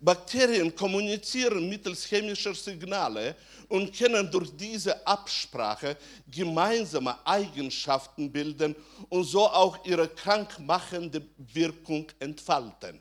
Bakterien 0.00 0.74
kommunizieren 0.74 1.68
mittels 1.68 2.04
chemischer 2.04 2.54
Signale 2.54 3.34
und 3.68 3.96
können 3.96 4.30
durch 4.30 4.54
diese 4.56 5.06
Absprache 5.06 5.96
gemeinsame 6.26 7.14
Eigenschaften 7.26 8.30
bilden 8.30 8.76
und 9.08 9.24
so 9.24 9.48
auch 9.48 9.84
ihre 9.84 10.08
krankmachende 10.08 11.26
Wirkung 11.36 12.10
entfalten. 12.18 13.00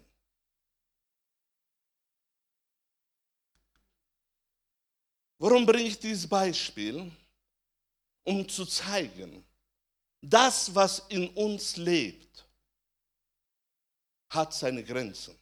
Warum 5.40 5.66
bringe 5.66 5.88
ich 5.88 5.98
dieses 5.98 6.28
Beispiel? 6.28 7.10
Um 8.24 8.48
zu 8.48 8.66
zeigen, 8.66 9.44
das, 10.22 10.74
was 10.76 11.00
in 11.08 11.30
uns 11.30 11.78
lebt, 11.78 12.46
hat 14.30 14.54
seine 14.54 14.84
Grenzen. 14.84 15.36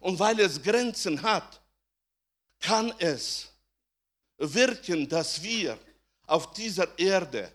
Und 0.00 0.18
weil 0.18 0.38
es 0.40 0.62
Grenzen 0.62 1.20
hat, 1.20 1.60
kann 2.60 2.92
es 2.98 3.50
wirken, 4.36 5.08
dass 5.08 5.42
wir 5.42 5.78
auf 6.26 6.52
dieser 6.52 6.96
Erde 6.98 7.50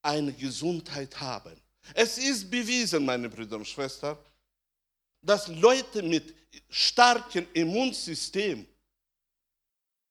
eine 0.00 0.32
Gesundheit 0.32 1.20
haben. 1.20 1.60
Es 1.94 2.16
ist 2.18 2.50
bewiesen, 2.50 3.04
meine 3.04 3.28
Brüder 3.28 3.56
und 3.56 3.68
Schwestern, 3.68 4.16
dass 5.20 5.48
Leute 5.48 6.02
mit 6.02 6.34
starkem 6.68 7.46
Immunsystem 7.52 8.66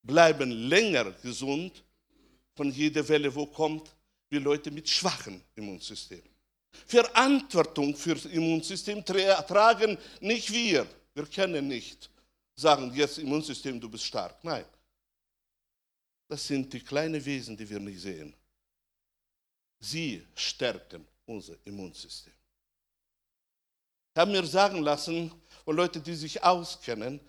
bleiben 0.03 0.51
länger 0.51 1.11
gesund 1.11 1.83
von 2.55 2.71
jeder 2.71 3.07
Welle, 3.07 3.33
wo 3.33 3.45
kommt, 3.45 3.95
wie 4.29 4.37
Leute 4.37 4.71
mit 4.71 4.87
schwachem 4.87 5.41
Immunsystem. 5.55 6.23
Verantwortung 6.85 7.95
für 7.95 8.15
das 8.15 8.25
Immunsystem 8.25 9.03
tragen 9.05 9.97
nicht 10.21 10.51
wir, 10.51 10.87
wir 11.13 11.25
können 11.25 11.67
nicht 11.67 12.09
sagen, 12.55 12.93
jetzt 12.93 13.17
Immunsystem, 13.17 13.79
du 13.79 13.89
bist 13.89 14.05
stark. 14.05 14.43
Nein. 14.43 14.65
Das 16.27 16.47
sind 16.47 16.71
die 16.71 16.79
kleinen 16.79 17.23
Wesen, 17.23 17.57
die 17.57 17.69
wir 17.69 17.79
nicht 17.79 17.99
sehen. 17.99 18.33
Sie 19.79 20.25
stärken 20.35 21.05
unser 21.25 21.55
Immunsystem. 21.65 22.33
Ich 24.13 24.19
habe 24.19 24.31
mir 24.31 24.45
sagen 24.45 24.81
lassen 24.81 25.31
von 25.65 25.75
Leuten, 25.75 26.03
die 26.03 26.15
sich 26.15 26.41
auskennen, 26.41 27.19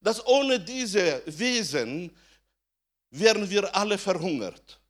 dass 0.00 0.24
ohne 0.26 0.58
diese 0.58 1.22
Wesen 1.26 2.14
wären 3.10 3.48
wir 3.48 3.74
alle 3.74 3.98
verhungert, 3.98 4.80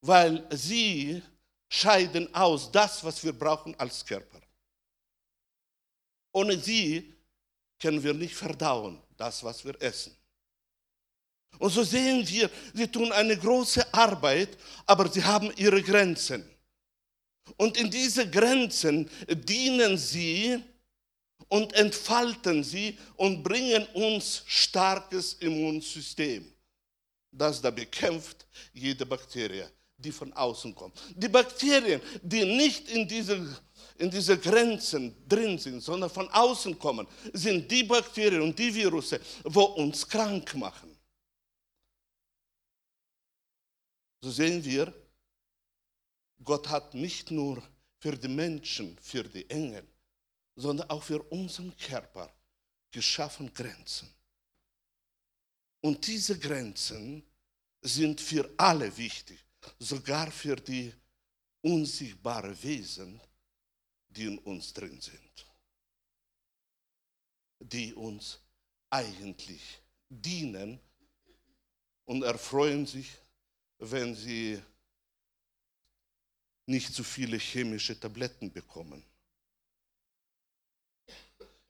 weil 0.00 0.46
sie 0.50 1.22
scheiden 1.68 2.32
aus 2.34 2.70
das, 2.70 3.02
was 3.04 3.22
wir 3.22 3.32
brauchen 3.32 3.74
als 3.78 4.04
Körper. 4.04 4.40
Ohne 6.32 6.58
sie 6.58 7.14
können 7.80 8.02
wir 8.02 8.14
nicht 8.14 8.34
verdauen, 8.34 9.00
das, 9.16 9.42
was 9.44 9.64
wir 9.64 9.80
essen. 9.80 10.16
Und 11.58 11.70
so 11.70 11.84
sehen 11.84 12.26
wir, 12.28 12.50
sie 12.72 12.88
tun 12.88 13.12
eine 13.12 13.36
große 13.36 13.92
Arbeit, 13.94 14.58
aber 14.86 15.08
sie 15.08 15.22
haben 15.22 15.52
ihre 15.56 15.82
Grenzen. 15.82 16.48
Und 17.56 17.76
in 17.76 17.90
diese 17.90 18.28
Grenzen 18.28 19.08
dienen 19.28 19.96
sie 19.96 20.62
und 21.48 21.72
entfalten 21.74 22.62
sie 22.64 22.98
und 23.16 23.42
bringen 23.42 23.86
uns 23.94 24.42
starkes 24.46 25.34
Immunsystem, 25.34 26.52
das 27.30 27.60
da 27.60 27.70
bekämpft 27.70 28.46
jede 28.72 29.06
Bakterie, 29.06 29.66
die 29.96 30.12
von 30.12 30.32
außen 30.32 30.74
kommt. 30.74 30.98
Die 31.14 31.28
Bakterien, 31.28 32.00
die 32.22 32.44
nicht 32.44 32.88
in 32.90 33.06
diese, 33.06 33.56
in 33.98 34.10
diese 34.10 34.38
Grenzen 34.38 35.14
drin 35.28 35.58
sind, 35.58 35.80
sondern 35.80 36.10
von 36.10 36.28
außen 36.28 36.78
kommen, 36.78 37.06
sind 37.32 37.70
die 37.70 37.84
Bakterien 37.84 38.42
und 38.42 38.58
die 38.58 38.74
Virusse, 38.74 39.20
wo 39.44 39.62
uns 39.62 40.08
krank 40.08 40.54
machen. 40.54 40.96
So 44.20 44.30
sehen 44.30 44.64
wir, 44.64 44.92
Gott 46.42 46.68
hat 46.68 46.94
nicht 46.94 47.30
nur 47.30 47.62
für 47.98 48.16
die 48.16 48.28
Menschen, 48.28 48.96
für 49.00 49.22
die 49.22 49.48
Engel, 49.48 49.86
sondern 50.56 50.88
auch 50.90 51.02
für 51.02 51.22
unseren 51.30 51.76
Körper 51.76 52.32
geschaffen 52.90 53.52
Grenzen. 53.52 54.08
Und 55.80 56.06
diese 56.06 56.38
Grenzen 56.38 57.22
sind 57.82 58.20
für 58.20 58.48
alle 58.56 58.96
wichtig, 58.96 59.44
sogar 59.78 60.30
für 60.30 60.56
die 60.56 60.92
unsichtbaren 61.60 62.62
Wesen, 62.62 63.20
die 64.08 64.24
in 64.24 64.38
uns 64.38 64.72
drin 64.72 65.00
sind, 65.00 65.46
die 67.58 67.92
uns 67.92 68.38
eigentlich 68.90 69.82
dienen 70.08 70.78
und 72.04 72.22
erfreuen 72.22 72.86
sich, 72.86 73.10
wenn 73.78 74.14
sie 74.14 74.62
nicht 76.66 76.94
zu 76.94 77.02
viele 77.02 77.38
chemische 77.38 77.98
Tabletten 77.98 78.52
bekommen. 78.52 79.04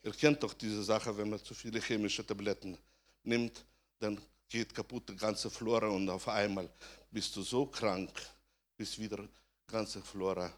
Ihr 0.05 0.13
kennt 0.13 0.43
doch 0.43 0.53
diese 0.53 0.85
Sache, 0.85 1.17
wenn 1.17 1.31
man 1.31 1.43
zu 1.43 1.55
viele 1.55 1.81
chemische 1.81 2.27
Tabletten 2.27 2.77
nimmt, 3.23 3.65
dann 3.99 4.21
geht 4.51 4.75
kaputt 4.75 5.09
die 5.09 5.17
ganze 5.17 5.51
Flora 5.51 5.89
und 5.89 6.11
auf 6.11 6.29
einmal 6.29 6.69
bist 7.11 7.35
du 7.35 7.43
so 7.43 7.65
krank, 7.67 8.13
bis 8.77 8.99
wieder 8.99 9.17
die 9.17 9.31
ganze 9.67 10.03
Flora 10.03 10.53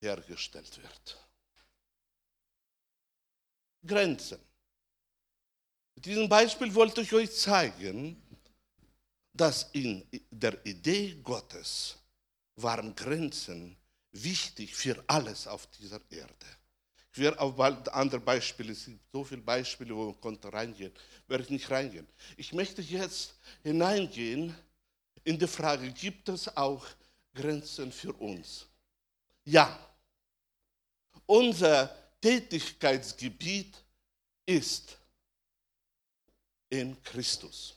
hergestellt 0.00 0.74
wird. 0.82 1.28
Grenzen. 3.84 4.40
Mit 5.94 6.06
diesem 6.06 6.30
Beispiel 6.30 6.74
wollte 6.74 7.02
ich 7.02 7.12
euch 7.12 7.30
zeigen, 7.36 8.22
dass 9.34 9.64
in 9.72 10.08
der 10.30 10.64
Idee 10.64 11.20
Gottes 11.22 11.98
waren 12.56 12.94
Grenzen 12.94 13.76
wichtig 14.12 14.74
für 14.74 15.04
alles 15.06 15.46
auf 15.46 15.66
dieser 15.66 16.00
Erde. 16.10 16.61
Ich 17.14 17.18
werde 17.18 17.38
auf 17.40 17.60
andere 17.60 18.20
Beispiele, 18.20 18.72
es 18.72 18.86
gibt 18.86 19.10
so 19.12 19.22
viele 19.22 19.42
Beispiele, 19.42 19.94
wo 19.94 20.06
man 20.06 20.20
konnte 20.20 20.50
reingehen, 20.50 20.92
werde 21.28 21.44
ich 21.44 21.50
nicht 21.50 21.70
reingehen. 21.70 22.06
Ich 22.38 22.54
möchte 22.54 22.80
jetzt 22.80 23.34
hineingehen 23.62 24.56
in 25.22 25.38
die 25.38 25.46
Frage, 25.46 25.90
gibt 25.92 26.30
es 26.30 26.56
auch 26.56 26.86
Grenzen 27.34 27.92
für 27.92 28.14
uns? 28.14 28.66
Ja. 29.44 29.78
Unser 31.26 31.94
Tätigkeitsgebiet 32.20 33.76
ist 34.46 34.96
in 36.70 37.00
Christus. 37.02 37.76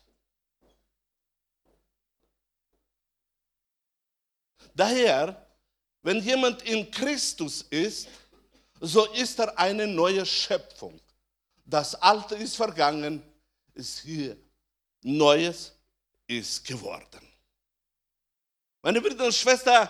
Daher, 4.73 5.45
wenn 6.01 6.21
jemand 6.21 6.61
in 6.61 6.89
Christus 6.89 7.63
ist, 7.63 8.07
so 8.85 9.05
ist 9.13 9.39
er 9.39 9.57
eine 9.57 9.87
neue 9.87 10.25
Schöpfung. 10.25 10.99
Das 11.65 11.95
Alte 11.95 12.35
ist 12.35 12.55
vergangen, 12.55 13.23
ist 13.73 13.99
hier. 13.99 14.37
Neues 15.01 15.73
ist 16.27 16.65
geworden. 16.65 17.27
Meine 18.81 19.01
Brüder 19.01 19.25
und 19.25 19.33
Schwestern, 19.33 19.89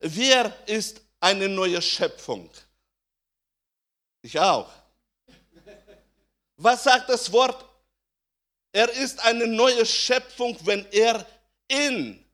wer 0.00 0.68
ist 0.68 1.00
eine 1.20 1.48
neue 1.48 1.80
Schöpfung? 1.80 2.50
Ich 4.22 4.38
auch. 4.38 4.70
Was 6.56 6.84
sagt 6.84 7.08
das 7.08 7.30
Wort? 7.32 7.64
Er 8.72 8.88
ist 8.90 9.20
eine 9.20 9.46
neue 9.46 9.84
Schöpfung, 9.84 10.56
wenn 10.64 10.86
er 10.92 11.26
in 11.68 12.24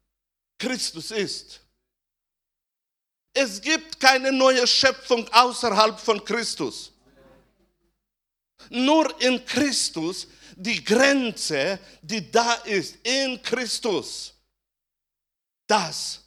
Christus 0.58 1.10
ist. 1.10 1.60
Es 3.40 3.60
gibt 3.60 4.00
keine 4.00 4.32
neue 4.32 4.66
Schöpfung 4.66 5.28
außerhalb 5.32 6.00
von 6.00 6.24
Christus. 6.24 6.90
Nur 8.68 9.14
in 9.20 9.44
Christus 9.46 10.26
die 10.56 10.84
Grenze, 10.84 11.78
die 12.02 12.28
da 12.32 12.54
ist, 12.64 12.96
in 13.04 13.40
Christus, 13.40 14.34
das 15.68 16.20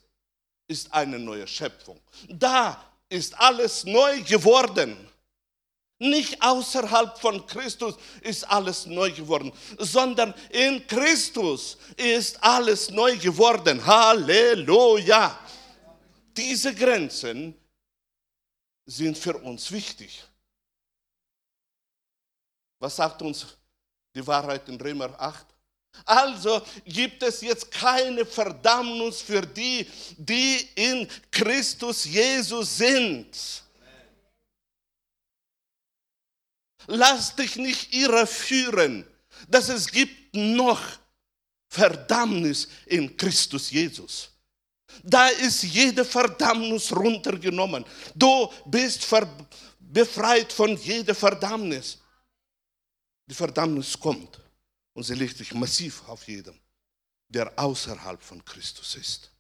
ist 0.70 0.94
eine 0.94 1.20
neue 1.20 1.46
Schöpfung. 1.46 2.00
Da 2.30 2.82
ist 3.10 3.38
alles 3.38 3.84
neu 3.84 4.22
geworden. 4.22 4.96
Nicht 6.00 6.42
außerhalb 6.42 7.20
von 7.20 7.46
Christus 7.46 7.96
ist 8.22 8.50
alles 8.50 8.86
neu 8.86 9.12
geworden, 9.12 9.52
sondern 9.78 10.34
in 10.50 10.88
Christus 10.88 11.78
ist 11.98 12.42
alles 12.42 12.90
neu 12.90 13.18
geworden. 13.18 13.86
Halleluja. 13.86 15.38
Diese 16.36 16.74
Grenzen 16.74 17.56
sind 18.86 19.18
für 19.18 19.38
uns 19.38 19.72
wichtig. 19.72 20.24
Was 22.80 22.96
sagt 22.96 23.22
uns 23.22 23.46
die 24.16 24.26
Wahrheit 24.26 24.68
in 24.68 24.80
Römer 24.80 25.20
8? 25.20 25.46
Also 26.06 26.66
gibt 26.86 27.22
es 27.22 27.42
jetzt 27.42 27.70
keine 27.70 28.26
Verdammnis 28.26 29.22
für 29.22 29.42
die, 29.42 29.88
die 30.18 30.68
in 30.76 31.08
Christus 31.30 32.06
Jesus 32.06 32.78
sind. 32.78 33.64
Lass 36.88 37.36
dich 37.36 37.58
nicht 37.58 37.94
irreführen, 37.94 39.06
dass 39.48 39.70
es 39.70 39.92
gibt 39.92 40.34
noch 40.34 40.82
Verdammnis 41.68 42.68
in 42.88 43.16
Christus 43.16 43.70
Jesus. 43.70 44.31
Da 45.04 45.28
ist 45.30 45.64
jede 45.64 46.06
Verdammnis 46.06 46.96
runtergenommen. 46.96 47.86
Du 48.16 48.52
bist 48.66 49.08
befreit 49.80 50.52
von 50.52 50.76
jeder 50.78 51.16
Verdammnis. 51.16 51.98
Die 53.28 53.36
Verdammnis 53.36 54.00
kommt 54.00 54.42
und 54.94 55.04
sie 55.04 55.16
legt 55.16 55.38
sich 55.38 55.54
massiv 55.54 56.08
auf 56.08 56.28
jedem, 56.28 56.60
der 57.30 57.52
außerhalb 57.58 58.22
von 58.22 58.44
Christus 58.44 58.96
ist. 58.96 59.32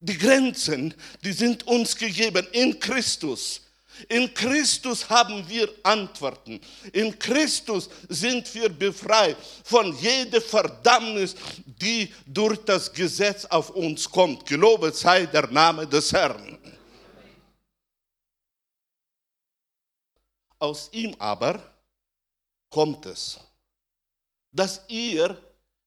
Die 0.00 0.16
Grenzen, 0.16 0.94
die 1.22 1.32
sind 1.32 1.66
uns 1.66 1.96
gegeben 1.96 2.46
in 2.52 2.78
Christus. 2.78 3.62
In 4.08 4.32
Christus 4.32 5.08
haben 5.08 5.48
wir 5.48 5.68
Antworten. 5.82 6.60
In 6.92 7.18
Christus 7.18 7.88
sind 8.08 8.54
wir 8.54 8.68
befreit 8.68 9.36
von 9.64 9.96
jeder 9.98 10.40
Verdammnis, 10.40 11.34
die 11.66 12.12
durch 12.26 12.58
das 12.64 12.92
Gesetz 12.92 13.44
auf 13.46 13.70
uns 13.70 14.08
kommt. 14.08 14.46
Gelobet 14.46 14.94
sei 14.94 15.26
der 15.26 15.48
Name 15.48 15.86
des 15.86 16.12
Herrn. 16.12 16.58
Aus 20.60 20.88
ihm 20.92 21.14
aber 21.18 21.62
kommt 22.68 23.06
es, 23.06 23.38
dass 24.50 24.82
ihr 24.88 25.40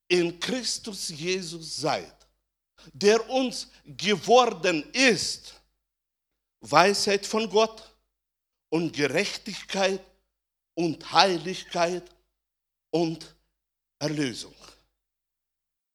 in 0.08 0.40
Christus 0.40 1.10
Jesus 1.10 1.78
seid, 1.78 2.16
der 2.94 3.30
uns 3.30 3.70
geworden 3.86 4.84
ist, 4.94 5.54
Weisheit 6.62 7.26
von 7.26 7.50
Gott, 7.50 7.91
und 8.72 8.94
Gerechtigkeit 8.94 10.02
und 10.74 11.12
Heiligkeit 11.12 12.04
und 12.90 13.36
Erlösung. 14.00 14.56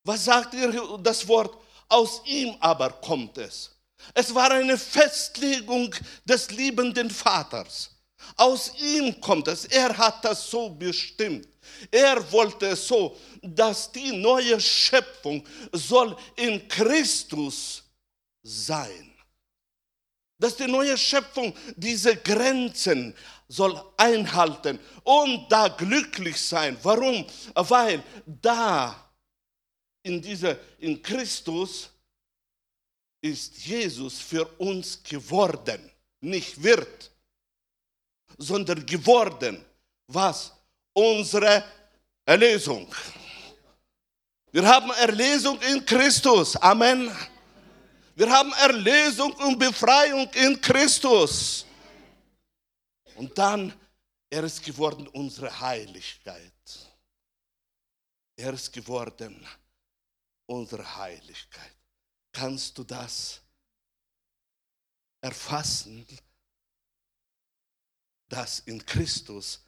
Was 0.05 0.25
sagt 0.25 0.55
ihr 0.55 0.99
das 1.03 1.27
Wort? 1.27 1.59
Aus 1.89 2.23
ihm 2.25 2.55
aber 2.61 2.91
kommt 2.91 3.39
es. 3.39 3.73
Es 4.15 4.33
war 4.35 4.51
eine 4.51 4.79
Festlegung 4.79 5.93
des 6.25 6.51
liebenden 6.51 7.11
Vaters. 7.11 7.91
Aus 8.37 8.73
ihm 8.79 9.21
kommt 9.21 9.49
es. 9.49 9.65
Er 9.65 9.97
hat 9.97 10.25
das 10.25 10.51
so 10.51 10.71
bestimmt. 10.71 11.49
Er 11.91 12.31
wollte 12.33 12.67
es 12.67 12.87
so, 12.87 13.17
dass 13.43 13.91
die 13.91 14.13
neue 14.13 14.61
Schöpfung 14.61 15.45
soll 15.73 16.17
in 16.37 16.67
Christus 16.69 17.83
sein. 18.43 19.16
Dass 20.39 20.57
die 20.57 20.67
neue 20.67 20.97
Schöpfung 20.99 21.55
diese 21.77 22.17
Grenzen 22.17 23.15
soll 23.49 23.81
einhalten 23.97 24.79
und 25.05 25.51
da 25.51 25.69
glücklich 25.69 26.41
sein. 26.41 26.77
Warum? 26.83 27.25
Weil 27.55 28.03
da 28.27 29.11
in 30.03 30.21
dieser 30.21 30.57
in 30.79 31.01
Christus 31.03 31.91
ist 33.21 33.59
Jesus 33.67 34.19
für 34.19 34.47
uns 34.59 35.03
geworden, 35.03 35.91
nicht 36.21 36.63
wird, 36.63 37.11
sondern 38.39 38.85
geworden. 38.85 39.65
Was? 40.09 40.53
Unsere 40.93 41.65
Erlösung. 42.25 42.93
Wir 44.53 44.67
haben 44.67 44.91
Erlösung 44.91 45.61
in 45.63 45.85
Christus. 45.85 46.57
Amen. 46.57 47.11
Wir 48.17 48.31
haben 48.31 48.51
Erlösung 48.55 49.31
und 49.35 49.59
Befreiung 49.59 50.27
in 50.33 50.59
Christus. 50.59 51.67
Und 53.15 53.37
dann, 53.37 53.79
er 54.31 54.43
ist 54.45 54.63
geworden 54.65 55.07
unsere 55.09 55.61
Heiligkeit. 55.61 56.53
Er 58.35 58.55
ist 58.55 58.73
geworden 58.73 59.47
unsere 60.47 60.97
Heiligkeit. 60.97 61.77
Kannst 62.33 62.79
du 62.79 62.85
das 62.85 63.43
erfassen, 65.21 66.07
dass 68.31 68.61
in 68.61 68.85
Christus 68.85 69.61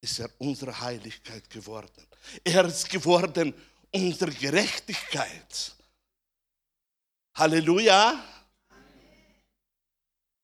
ist 0.00 0.20
er 0.20 0.30
unsere 0.38 0.80
Heiligkeit 0.80 1.50
geworden. 1.50 2.06
Er 2.44 2.66
ist 2.66 2.88
geworden 2.88 3.52
unsere 3.90 4.30
Gerechtigkeit. 4.30 5.74
Halleluja. 7.34 8.22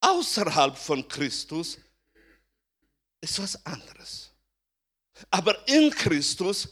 Außerhalb 0.00 0.76
von 0.76 1.06
Christus 1.08 1.78
ist 3.20 3.42
was 3.42 3.66
anderes. 3.66 4.30
Aber 5.30 5.66
in 5.68 5.90
Christus 5.90 6.68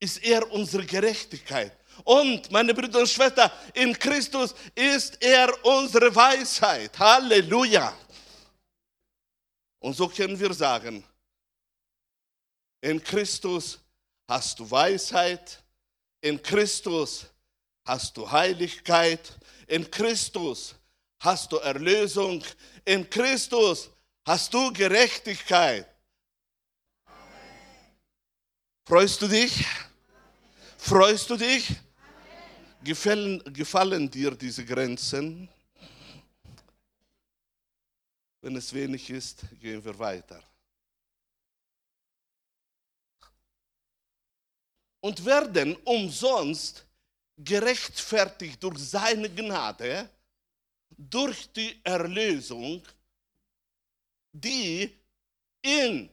ist 0.00 0.18
er 0.18 0.50
unsere 0.50 0.84
Gerechtigkeit. 0.84 1.76
Und, 2.04 2.50
meine 2.50 2.74
Brüder 2.74 3.00
und 3.00 3.08
Schwestern, 3.08 3.50
in 3.74 3.96
Christus 3.98 4.54
ist 4.74 5.20
er 5.22 5.52
unsere 5.64 6.14
Weisheit. 6.14 6.96
Halleluja. 6.98 7.96
Und 9.80 9.94
so 9.94 10.08
können 10.08 10.38
wir 10.38 10.52
sagen, 10.52 11.04
in 12.80 13.02
Christus 13.02 13.78
hast 14.28 14.58
du 14.58 14.70
Weisheit, 14.70 15.62
in 16.20 16.40
Christus 16.40 17.26
hast 17.88 18.14
du 18.18 18.30
Heiligkeit, 18.30 19.32
in 19.66 19.90
Christus 19.90 20.74
hast 21.20 21.50
du 21.50 21.56
Erlösung, 21.56 22.44
in 22.84 23.08
Christus 23.08 23.90
hast 24.26 24.52
du 24.52 24.70
Gerechtigkeit. 24.72 25.88
Freust 28.86 29.20
du 29.22 29.26
dich? 29.26 29.66
Freust 30.76 31.30
du 31.30 31.36
dich? 31.36 31.76
Gefallen, 32.84 33.42
gefallen 33.52 34.10
dir 34.10 34.32
diese 34.32 34.64
Grenzen? 34.64 35.48
Wenn 38.42 38.54
es 38.56 38.72
wenig 38.72 39.08
ist, 39.10 39.44
gehen 39.60 39.82
wir 39.82 39.98
weiter. 39.98 40.42
Und 45.00 45.24
werden 45.24 45.74
umsonst 45.84 46.87
gerechtfertigt 47.38 48.62
durch 48.62 48.78
seine 48.78 49.30
Gnade, 49.30 50.10
durch 50.96 51.50
die 51.52 51.80
Erlösung, 51.84 52.82
die 54.32 54.92
in 55.62 56.10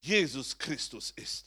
Jesus 0.00 0.56
Christus 0.56 1.12
ist. 1.16 1.46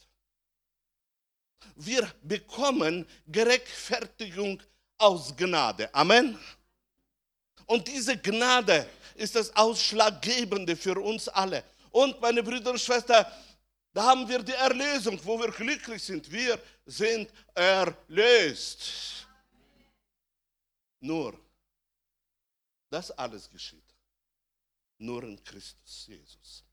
Wir 1.76 2.12
bekommen 2.22 3.08
Gerechtfertigung 3.28 4.62
aus 4.98 5.36
Gnade. 5.36 5.94
Amen. 5.94 6.38
Und 7.66 7.88
diese 7.88 8.18
Gnade 8.18 8.88
ist 9.16 9.36
das 9.36 9.56
Ausschlaggebende 9.56 10.76
für 10.76 11.00
uns 11.00 11.28
alle. 11.30 11.64
Und 11.92 12.20
meine 12.20 12.44
Brüder 12.44 12.72
und 12.72 12.80
Schwestern, 12.80 13.26
da 13.94 14.04
haben 14.06 14.28
wir 14.28 14.42
die 14.42 14.54
Erlösung, 14.54 15.24
wo 15.24 15.40
wir 15.40 15.52
glücklich 15.52 16.02
sind. 16.02 16.30
Wir 16.32 16.60
sind 16.84 17.32
erlöst. 17.54 19.28
Nur, 21.00 21.40
das 22.90 23.12
alles 23.12 23.48
geschieht. 23.48 23.84
Nur 24.98 25.24
in 25.24 25.42
Christus 25.44 26.08
Jesus. 26.08 26.64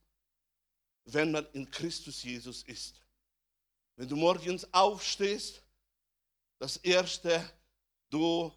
Wenn 1.05 1.31
man 1.31 1.45
in 1.53 1.69
Christus 1.69 2.23
Jesus 2.23 2.63
ist. 2.63 2.99
Wenn 3.95 4.07
du 4.09 4.15
morgens 4.15 4.71
aufstehst, 4.73 5.61
das 6.57 6.77
Erste, 6.77 7.51
du 8.09 8.51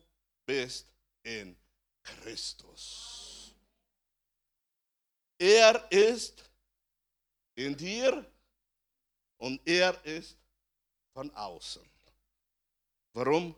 bist 0.47 0.87
in 1.23 1.55
Christus. 2.03 3.55
Er 5.39 5.91
ist 5.91 6.45
in 7.57 7.77
dir 7.77 8.25
und 9.39 9.61
er 9.67 10.03
ist 10.05 10.37
von 11.13 11.31
außen. 11.31 11.83
Warum? 13.13 13.55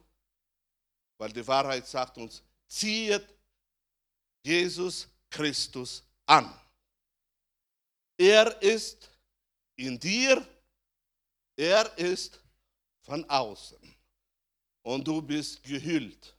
Weil 1.19 1.33
die 1.33 1.47
Wahrheit 1.47 1.87
sagt 1.87 2.19
uns, 2.19 2.43
zieht 2.69 3.27
Jesus 4.45 5.09
Christus 5.31 6.03
an. 6.27 6.53
Er 8.19 8.61
ist 8.63 9.11
in 9.77 9.99
dir, 9.99 10.47
er 11.57 11.97
ist 11.99 12.41
von 13.03 13.25
außen. 13.29 13.95
Und 14.83 15.07
du 15.07 15.21
bist 15.21 15.63
gehüllt 15.63 16.37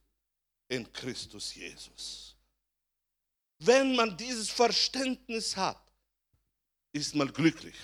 in 0.70 0.92
Christus 0.94 1.54
Jesus. 1.54 2.36
Wenn 3.60 3.96
man 3.96 4.16
dieses 4.16 4.50
Verständnis 4.50 5.56
hat, 5.56 5.82
ist 6.92 7.16
man 7.16 7.32
glücklich. 7.34 7.76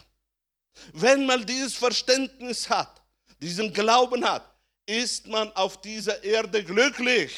Wenn 0.93 1.25
man 1.25 1.45
dieses 1.45 1.75
Verständnis 1.75 2.69
hat, 2.69 3.01
diesen 3.39 3.71
Glauben 3.73 4.23
hat, 4.23 4.53
ist 4.85 5.27
man 5.27 5.51
auf 5.53 5.79
dieser 5.81 6.23
Erde 6.23 6.63
glücklich. 6.63 7.35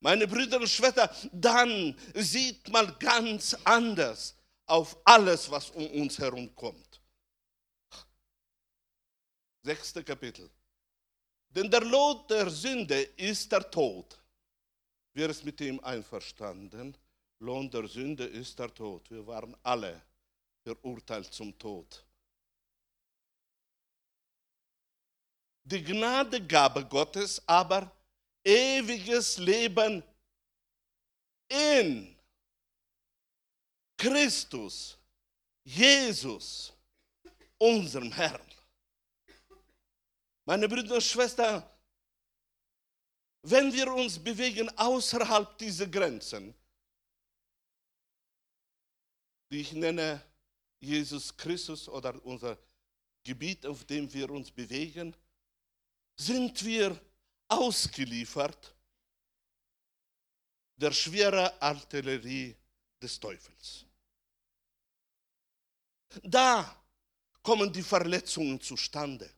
Meine 0.00 0.26
Brüder 0.26 0.58
und 0.58 0.68
Schwestern, 0.68 1.10
dann 1.32 1.98
sieht 2.14 2.68
man 2.68 2.96
ganz 2.98 3.56
anders 3.64 4.36
auf 4.66 4.96
alles, 5.04 5.50
was 5.50 5.70
um 5.70 5.86
uns 5.90 6.18
herum 6.18 6.54
kommt. 6.54 7.00
Sechste 9.62 10.04
Kapitel. 10.04 10.48
Denn 11.50 11.70
der 11.70 11.80
Lohn 11.80 12.24
der 12.28 12.48
Sünde 12.48 13.00
ist 13.16 13.50
der 13.50 13.68
Tod. 13.70 14.18
Wer 15.14 15.30
ist 15.30 15.44
mit 15.44 15.60
ihm 15.60 15.80
einverstanden? 15.80 16.96
Lohn 17.40 17.70
der 17.70 17.88
Sünde 17.88 18.24
ist 18.24 18.58
der 18.58 18.72
Tod. 18.72 19.10
Wir 19.10 19.26
waren 19.26 19.56
alle 19.62 20.00
verurteilt 20.62 21.32
zum 21.32 21.58
Tod. 21.58 22.04
Die 25.68 25.84
Gnadegabe 25.84 26.84
Gottes, 26.86 27.42
aber 27.46 27.94
ewiges 28.42 29.36
Leben 29.38 30.02
in 31.48 32.16
Christus, 33.98 34.96
Jesus, 35.64 36.72
unserem 37.58 38.12
Herrn. 38.12 38.40
Meine 40.46 40.68
Brüder 40.68 40.94
und 40.94 41.02
Schwestern, 41.02 41.62
wenn 43.42 43.72
wir 43.72 43.92
uns 43.92 44.18
bewegen 44.18 44.70
außerhalb 44.78 45.58
dieser 45.58 45.86
Grenzen, 45.86 46.54
die 49.50 49.60
ich 49.60 49.72
nenne 49.72 50.22
Jesus 50.80 51.36
Christus 51.36 51.88
oder 51.88 52.24
unser 52.24 52.56
Gebiet, 53.24 53.66
auf 53.66 53.84
dem 53.84 54.10
wir 54.12 54.30
uns 54.30 54.50
bewegen, 54.50 55.14
sind 56.18 56.64
wir 56.64 56.98
ausgeliefert 57.48 58.74
der 60.76 60.92
schweren 60.92 61.50
Artillerie 61.60 62.54
des 63.00 63.18
Teufels. 63.18 63.84
Da 66.22 66.76
kommen 67.42 67.72
die 67.72 67.82
Verletzungen 67.82 68.60
zustande. 68.60 69.30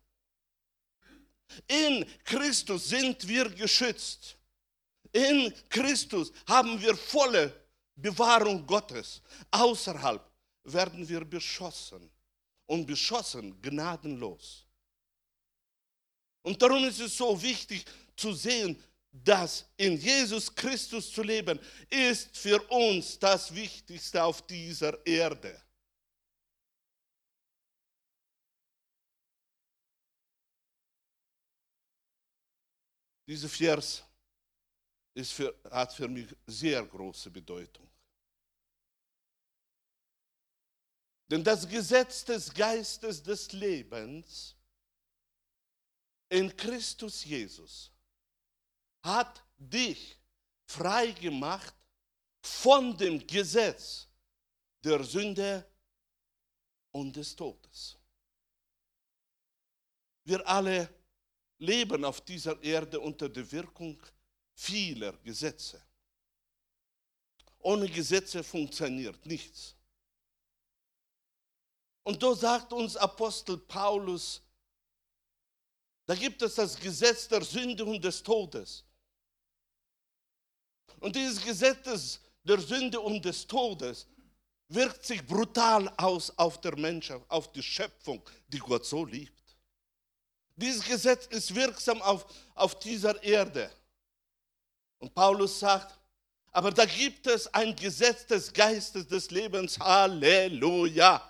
In 1.66 2.06
Christus 2.24 2.88
sind 2.88 3.26
wir 3.26 3.48
geschützt. 3.50 4.36
In 5.12 5.52
Christus 5.68 6.32
haben 6.46 6.80
wir 6.80 6.96
volle 6.96 7.52
Bewahrung 7.96 8.66
Gottes. 8.66 9.20
Außerhalb 9.50 10.30
werden 10.64 11.08
wir 11.08 11.24
beschossen 11.24 12.10
und 12.66 12.86
beschossen 12.86 13.60
gnadenlos. 13.60 14.66
Und 16.42 16.60
darum 16.60 16.84
ist 16.84 17.00
es 17.00 17.16
so 17.16 17.40
wichtig 17.40 17.84
zu 18.16 18.32
sehen, 18.32 18.82
dass 19.12 19.64
in 19.76 19.96
Jesus 19.96 20.54
Christus 20.54 21.12
zu 21.12 21.22
leben, 21.22 21.58
ist 21.88 22.36
für 22.36 22.62
uns 22.68 23.18
das 23.18 23.52
Wichtigste 23.54 24.22
auf 24.22 24.46
dieser 24.46 25.04
Erde. 25.04 25.60
Dieser 33.26 33.48
Vers 33.48 34.02
ist 35.14 35.32
für, 35.32 35.54
hat 35.70 35.92
für 35.92 36.08
mich 36.08 36.34
sehr 36.46 36.84
große 36.84 37.30
Bedeutung. 37.30 37.88
Denn 41.28 41.44
das 41.44 41.68
Gesetz 41.68 42.24
des 42.24 42.52
Geistes 42.52 43.22
des 43.22 43.52
Lebens 43.52 44.56
in 46.30 46.56
Christus 46.56 47.24
Jesus 47.24 47.90
hat 49.02 49.42
dich 49.58 50.16
frei 50.66 51.10
gemacht 51.12 51.74
von 52.40 52.96
dem 52.96 53.26
Gesetz 53.26 54.08
der 54.82 55.02
Sünde 55.04 55.66
und 56.92 57.14
des 57.14 57.34
Todes. 57.36 57.96
Wir 60.24 60.46
alle 60.46 60.88
leben 61.58 62.04
auf 62.04 62.20
dieser 62.20 62.62
Erde 62.62 63.00
unter 63.00 63.28
der 63.28 63.50
Wirkung 63.50 64.00
vieler 64.54 65.12
Gesetze. 65.18 65.82
Ohne 67.58 67.88
Gesetze 67.88 68.42
funktioniert 68.42 69.24
nichts. 69.26 69.74
Und 72.02 72.22
da 72.22 72.34
sagt 72.34 72.72
uns 72.72 72.96
Apostel 72.96 73.58
Paulus, 73.58 74.42
da 76.10 76.16
gibt 76.16 76.42
es 76.42 76.56
das 76.56 76.76
Gesetz 76.76 77.28
der 77.28 77.44
Sünde 77.44 77.84
und 77.84 78.02
des 78.02 78.20
Todes. 78.20 78.84
Und 80.98 81.14
dieses 81.14 81.40
Gesetz 81.40 82.18
der 82.42 82.58
Sünde 82.58 82.98
und 82.98 83.24
des 83.24 83.46
Todes 83.46 84.08
wirkt 84.66 85.06
sich 85.06 85.24
brutal 85.24 85.88
aus 85.98 86.36
auf 86.36 86.60
der 86.62 86.76
Menschheit, 86.76 87.22
auf 87.28 87.52
die 87.52 87.62
Schöpfung, 87.62 88.28
die 88.48 88.58
Gott 88.58 88.84
so 88.84 89.04
liebt. 89.04 89.56
Dieses 90.56 90.84
Gesetz 90.84 91.26
ist 91.26 91.54
wirksam 91.54 92.02
auf, 92.02 92.26
auf 92.56 92.76
dieser 92.80 93.22
Erde. 93.22 93.70
Und 94.98 95.14
Paulus 95.14 95.60
sagt, 95.60 95.96
aber 96.50 96.72
da 96.72 96.86
gibt 96.86 97.28
es 97.28 97.46
ein 97.54 97.76
Gesetz 97.76 98.26
des 98.26 98.52
Geistes 98.52 99.06
des 99.06 99.30
Lebens. 99.30 99.78
Halleluja. 99.78 101.29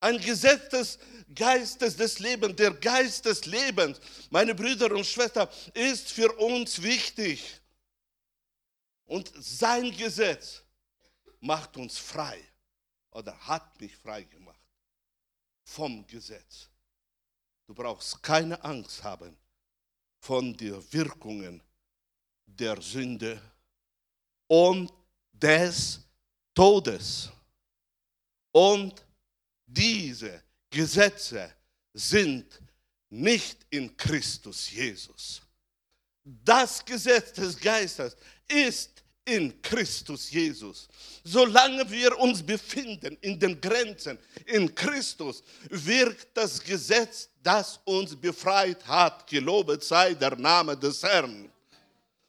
Ein 0.00 0.18
Gesetz 0.18 0.68
des 0.68 0.98
Geistes 1.34 1.96
des 1.96 2.18
Lebens, 2.18 2.56
der 2.56 2.72
Geist 2.72 3.24
des 3.24 3.46
Lebens, 3.46 4.00
meine 4.30 4.54
Brüder 4.54 4.92
und 4.92 5.04
Schwestern, 5.04 5.48
ist 5.74 6.12
für 6.12 6.32
uns 6.36 6.80
wichtig. 6.82 7.60
Und 9.04 9.32
sein 9.36 9.96
Gesetz 9.96 10.62
macht 11.40 11.76
uns 11.76 11.98
frei 11.98 12.40
oder 13.10 13.36
hat 13.46 13.80
mich 13.80 13.96
frei 13.96 14.24
gemacht 14.24 14.60
vom 15.64 16.06
Gesetz. 16.06 16.68
Du 17.66 17.74
brauchst 17.74 18.22
keine 18.22 18.62
Angst 18.62 19.02
haben 19.02 19.36
von 20.20 20.56
den 20.56 20.92
Wirkungen 20.92 21.62
der 22.46 22.80
Sünde 22.80 23.40
und 24.46 24.92
des 25.32 26.00
Todes. 26.54 27.30
Und 28.52 29.05
diese 29.66 30.42
Gesetze 30.70 31.52
sind 31.92 32.60
nicht 33.10 33.66
in 33.70 33.96
Christus 33.96 34.70
Jesus. 34.70 35.42
Das 36.24 36.84
Gesetz 36.84 37.32
des 37.32 37.58
Geistes 37.58 38.16
ist 38.48 39.02
in 39.24 39.60
Christus 39.60 40.30
Jesus. 40.30 40.88
Solange 41.24 41.88
wir 41.90 42.16
uns 42.18 42.42
befinden 42.42 43.18
in 43.20 43.38
den 43.38 43.60
Grenzen 43.60 44.18
in 44.46 44.72
Christus, 44.74 45.42
wirkt 45.68 46.28
das 46.34 46.62
Gesetz, 46.62 47.28
das 47.42 47.80
uns 47.84 48.14
befreit 48.14 48.86
hat. 48.86 49.26
Gelobet 49.26 49.82
sei 49.82 50.14
der 50.14 50.36
Name 50.36 50.76
des 50.76 51.02
Herrn. 51.02 51.50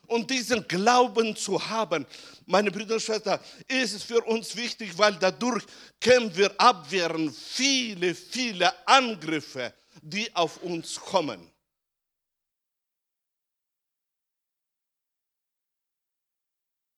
Und 0.07 0.29
diesen 0.29 0.67
Glauben 0.67 1.35
zu 1.35 1.63
haben, 1.69 2.05
meine 2.47 2.71
Brüder 2.71 2.95
und 2.95 3.01
Schwestern, 3.01 3.39
ist 3.67 3.93
es 3.93 4.03
für 4.03 4.23
uns 4.23 4.55
wichtig, 4.55 4.97
weil 4.97 5.15
dadurch 5.15 5.65
können 5.99 6.35
wir 6.35 6.59
abwehren 6.59 7.31
viele, 7.31 8.15
viele 8.15 8.87
Angriffe, 8.87 9.73
die 10.01 10.33
auf 10.33 10.63
uns 10.63 10.95
kommen. 10.95 11.51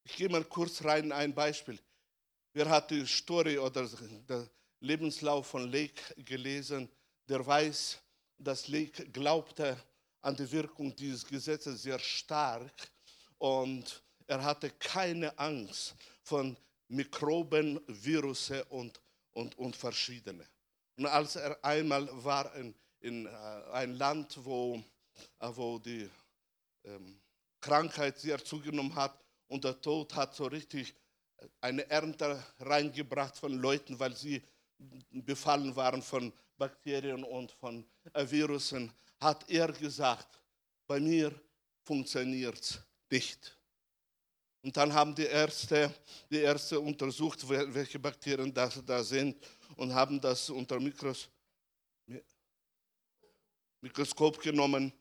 Ich 0.04 0.16
gehe 0.16 0.30
mal 0.30 0.44
kurz 0.46 0.84
rein 0.84 1.06
in 1.06 1.12
ein 1.12 1.34
Beispiel. 1.34 1.80
Wer 2.54 2.70
hat 2.70 2.92
die 2.92 3.06
Story 3.06 3.58
oder 3.58 3.88
den 3.88 4.50
Lebenslauf 4.82 5.48
von 5.48 5.72
Lake 5.72 6.02
gelesen, 6.24 6.90
der 7.28 7.46
weiß, 7.46 8.00
dass 8.38 8.68
Lake 8.68 9.08
glaubte 9.10 9.78
an 10.22 10.36
die 10.36 10.52
Wirkung 10.52 10.96
dieses 10.96 11.26
Gesetzes 11.26 11.84
sehr 11.84 12.00
stark 12.00 12.74
und 13.38 14.04
er 14.30 14.44
hatte 14.44 14.70
keine 14.70 15.38
Angst 15.38 15.96
von 16.22 16.56
Mikroben, 16.88 17.80
Virusse 17.88 18.63
und, 18.65 19.02
und, 19.32 19.58
und 19.58 19.76
verschiedene. 19.76 20.48
Und 20.98 21.08
als 21.08 21.36
er 21.36 21.63
einmal 21.63 22.08
war 22.24 22.54
in, 22.56 22.76
in 23.00 23.26
äh, 23.26 23.30
ein 23.74 23.96
Land, 23.96 24.38
wo, 24.44 24.84
äh, 25.39 25.50
wo 25.52 25.80
die 25.80 26.08
ähm, 26.84 27.20
Krankheit 27.60 28.20
sehr 28.20 28.44
zugenommen 28.44 28.94
hat, 28.96 29.20
und 29.48 29.63
der 29.63 29.82
Tod 29.82 30.15
hat 30.15 30.36
so 30.36 30.46
richtig 30.46 30.94
eine 31.60 31.89
Ernte 31.89 32.44
reingebracht 32.60 33.36
von 33.36 33.54
Leuten, 33.54 34.00
weil 34.00 34.15
sie 34.15 34.44
befallen 35.10 35.76
waren 35.76 36.04
von 36.04 36.32
Bakterien 36.56 37.24
und 37.24 37.52
von 37.54 37.84
äh, 38.13 38.30
Virussen, 38.30 38.92
hat 39.20 39.50
er 39.50 39.72
gesagt, 39.72 40.39
bei 40.86 41.00
mir 41.00 41.34
funktioniert 41.82 42.60
es 42.60 42.80
nicht. 43.10 43.59
Und 44.62 44.76
dann 44.76 44.93
haben 44.93 45.15
die 45.15 45.26
Ärzte, 45.26 45.93
die 46.30 46.39
Ärzte 46.39 46.80
untersucht, 46.80 47.48
welche 47.48 47.98
Bakterien 47.98 48.54
das 48.54 48.82
da 48.86 49.04
sind 49.04 49.38
und 49.78 49.93
haben 49.93 50.19
das 50.19 50.50
unter 50.50 50.80
Mikros, 50.80 51.30
Mikroskop 53.80 54.41
genommen. 54.41 54.91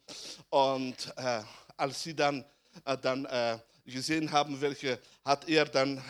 Und 0.48 1.12
äh, 1.16 1.42
als 1.76 2.02
sie 2.04 2.14
dann, 2.14 2.44
äh, 2.84 2.96
dann 2.96 3.24
äh, 3.24 3.58
gesehen 3.84 4.30
haben, 4.30 4.60
welche, 4.60 5.00
hat 5.24 5.48
er 5.48 5.64
dann 5.64 5.98
äh, 5.98 6.02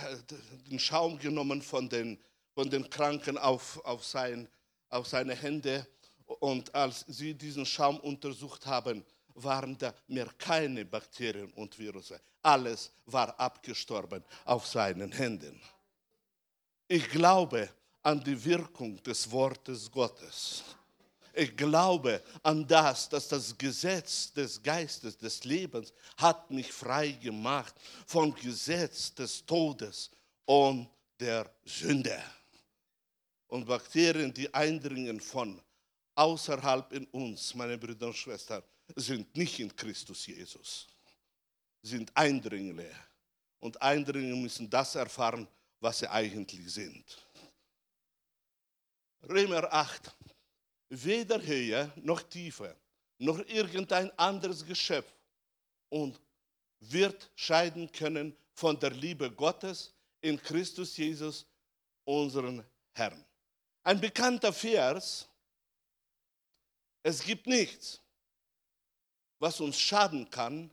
den 0.68 0.78
Schaum 0.78 1.18
genommen 1.18 1.62
von 1.62 1.88
den, 1.88 2.18
von 2.54 2.68
den 2.68 2.90
Kranken 2.90 3.38
auf, 3.38 3.82
auf, 3.87 4.04
sein, 4.04 4.46
auf 4.90 5.06
seine 5.06 5.34
Hände. 5.34 5.87
Und 6.26 6.74
als 6.74 7.06
sie 7.08 7.32
diesen 7.32 7.64
Schaum 7.64 7.98
untersucht 8.00 8.66
haben, 8.66 9.02
waren 9.42 9.77
da 9.79 9.94
mehr 10.09 10.29
keine 10.38 10.85
Bakterien 10.85 11.51
und 11.53 11.79
Virusse. 11.79 12.20
Alles 12.42 12.90
war 13.07 13.38
abgestorben 13.38 14.24
auf 14.44 14.66
seinen 14.66 15.12
Händen. 15.12 15.61
Ich 16.87 17.09
glaube 17.11 17.68
an 18.03 18.22
die 18.22 18.42
Wirkung 18.44 19.03
des 19.03 19.31
Wortes 19.31 19.90
Gottes. 19.90 20.64
Ich 21.35 21.57
glaube 21.57 22.22
an 22.42 22.66
das, 22.66 23.09
dass 23.09 23.29
das 23.29 23.57
Gesetz 23.57 24.33
des 24.33 24.61
Geistes, 24.62 25.16
des 25.16 25.44
Lebens 25.44 25.92
hat 26.16 26.51
mich 26.51 26.72
frei 26.72 27.12
gemacht 27.12 27.74
vom 28.07 28.35
Gesetz 28.35 29.14
des 29.14 29.44
Todes 29.46 30.11
und 30.46 30.88
der 31.20 31.48
Sünde. 31.64 32.20
Und 33.46 33.66
Bakterien, 33.66 34.33
die 34.35 34.53
eindringen 34.53 35.20
von 35.20 35.61
außerhalb 36.14 36.92
in 36.92 37.05
uns, 37.07 37.55
meine 37.55 37.79
Brüder 37.79 38.09
und 38.09 38.16
Schwestern, 38.16 38.62
sind 38.96 39.37
nicht 39.37 39.59
in 39.59 39.74
Christus 39.74 40.27
Jesus, 40.27 40.87
sind 41.83 42.14
Eindringlinge. 42.16 42.90
Und 43.61 43.81
Eindringlinge 43.83 44.37
müssen 44.37 44.70
das 44.70 44.94
erfahren, 44.94 45.48
was 45.81 45.98
sie 45.98 46.11
eigentlich 46.11 46.72
sind. 46.72 47.05
Römer 49.22 49.72
8, 49.72 50.14
weder 50.90 51.42
höher 51.42 51.92
noch 51.96 52.22
tiefer, 52.22 52.77
noch 53.18 53.38
irgendein 53.40 54.16
anderes 54.18 54.64
Geschöpf 54.64 55.12
und 55.88 56.20
wird 56.81 57.31
scheiden 57.35 57.90
können 57.90 58.37
von 58.53 58.79
der 58.79 58.90
Liebe 58.90 59.31
Gottes 59.31 59.92
in 60.20 60.40
Christus 60.40 60.96
Jesus, 60.96 61.46
unseren 62.05 62.64
Herrn. 62.92 63.24
Ein 63.83 64.01
bekannter 64.01 64.53
Vers, 64.53 65.29
es 67.03 67.22
gibt 67.22 67.46
nichts, 67.46 68.01
was 69.38 69.61
uns 69.61 69.79
schaden 69.79 70.29
kann, 70.31 70.70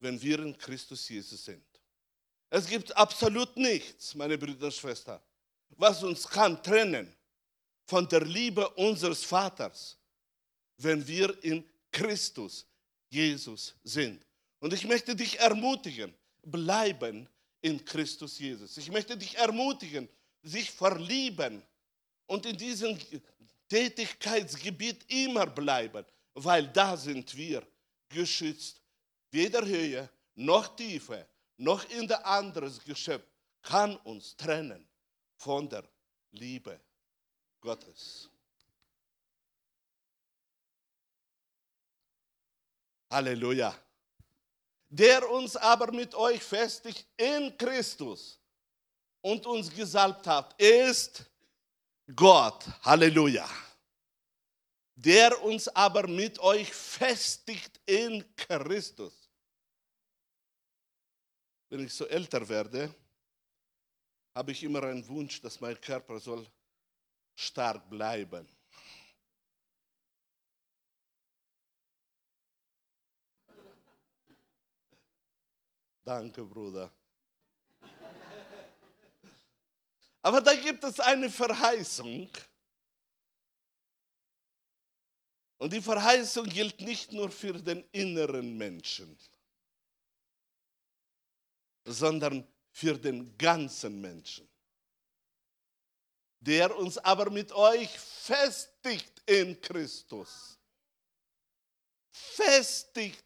wenn 0.00 0.20
wir 0.20 0.40
in 0.40 0.56
Christus 0.56 1.08
Jesus 1.08 1.44
sind. 1.44 1.64
Es 2.50 2.66
gibt 2.66 2.96
absolut 2.96 3.56
nichts, 3.56 4.14
meine 4.14 4.38
Brüder 4.38 4.66
und 4.66 4.74
Schwestern, 4.74 5.20
was 5.70 6.02
uns 6.02 6.26
kann 6.26 6.62
trennen 6.62 7.14
von 7.84 8.08
der 8.08 8.24
Liebe 8.24 8.68
unseres 8.70 9.24
Vaters, 9.24 9.98
wenn 10.78 11.06
wir 11.06 11.42
in 11.42 11.64
Christus 11.90 12.66
Jesus 13.08 13.74
sind. 13.82 14.24
Und 14.60 14.72
ich 14.72 14.86
möchte 14.86 15.14
dich 15.14 15.38
ermutigen, 15.38 16.14
bleiben 16.42 17.28
in 17.60 17.84
Christus 17.84 18.38
Jesus. 18.38 18.76
Ich 18.76 18.90
möchte 18.90 19.16
dich 19.16 19.36
ermutigen, 19.36 20.08
sich 20.42 20.70
verlieben 20.70 21.62
und 22.26 22.46
in 22.46 22.56
diesem 22.56 22.98
Tätigkeitsgebiet 23.68 25.04
immer 25.08 25.46
bleiben, 25.46 26.04
weil 26.44 26.68
da 26.68 26.96
sind 26.96 27.36
wir 27.36 27.66
geschützt. 28.08 28.80
Weder 29.30 29.64
Höhe 29.64 30.08
noch 30.34 30.74
Tiefe 30.76 31.26
noch 31.56 31.84
in 31.90 32.06
der 32.06 32.24
anderes 32.24 32.82
Geschöpf 32.82 33.26
kann 33.62 33.96
uns 33.98 34.36
trennen 34.36 34.88
von 35.36 35.68
der 35.68 35.84
Liebe 36.30 36.80
Gottes. 37.60 38.30
Halleluja. 43.10 43.74
Der 44.90 45.28
uns 45.30 45.56
aber 45.56 45.92
mit 45.92 46.14
euch 46.14 46.42
festigt 46.42 47.06
in 47.16 47.56
Christus 47.58 48.38
und 49.20 49.44
uns 49.46 49.70
gesalbt 49.74 50.26
hat, 50.26 50.58
ist 50.60 51.24
Gott. 52.14 52.64
Halleluja. 52.82 53.46
Der 55.00 55.40
uns 55.44 55.68
aber 55.68 56.08
mit 56.08 56.40
euch 56.40 56.74
festigt 56.74 57.80
in 57.86 58.24
Christus. 58.34 59.30
Wenn 61.68 61.84
ich 61.84 61.94
so 61.94 62.04
älter 62.06 62.48
werde, 62.48 62.92
habe 64.34 64.50
ich 64.50 64.64
immer 64.64 64.82
einen 64.82 65.06
Wunsch, 65.06 65.40
dass 65.40 65.60
mein 65.60 65.80
Körper 65.80 66.18
soll 66.18 66.44
stark 67.36 67.88
bleiben. 67.88 68.48
Danke, 76.02 76.42
Bruder. 76.44 76.90
Aber 80.22 80.40
da 80.40 80.54
gibt 80.56 80.82
es 80.82 80.98
eine 80.98 81.30
Verheißung. 81.30 82.28
Und 85.58 85.72
die 85.72 85.82
Verheißung 85.82 86.46
gilt 86.46 86.80
nicht 86.80 87.12
nur 87.12 87.30
für 87.30 87.52
den 87.52 87.84
inneren 87.90 88.56
Menschen, 88.56 89.18
sondern 91.84 92.46
für 92.70 92.96
den 92.96 93.36
ganzen 93.36 94.00
Menschen. 94.00 94.48
Der 96.40 96.76
uns 96.76 96.96
aber 96.98 97.28
mit 97.30 97.50
euch 97.50 97.90
festigt 97.98 99.20
in 99.26 99.60
Christus. 99.60 100.56
Festigt 102.12 103.24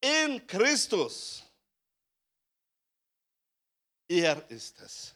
in 0.00 0.44
Christus. 0.48 1.44
Er 4.08 4.50
ist 4.50 4.80
es, 4.80 5.14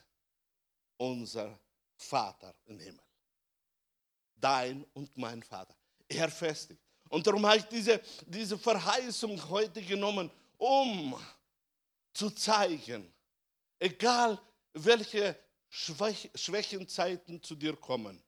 unser 0.95 1.59
Vater 1.97 2.55
im 2.65 2.79
Himmel. 2.79 3.02
Dein 4.43 4.85
und 4.93 5.15
mein 5.15 5.41
Vater. 5.41 5.73
Er 6.09 6.29
festigt. 6.29 6.81
Und 7.07 7.25
darum 7.25 7.45
habe 7.45 7.59
ich 7.59 7.63
diese, 7.63 8.01
diese 8.25 8.57
Verheißung 8.57 9.49
heute 9.49 9.81
genommen, 9.81 10.29
um 10.57 11.15
zu 12.13 12.29
zeigen, 12.29 13.09
egal 13.79 14.37
welche 14.73 15.37
Schwäch 15.69 16.29
Schwächenzeiten 16.35 17.41
zu 17.41 17.55
dir 17.55 17.77
kommen, 17.77 18.21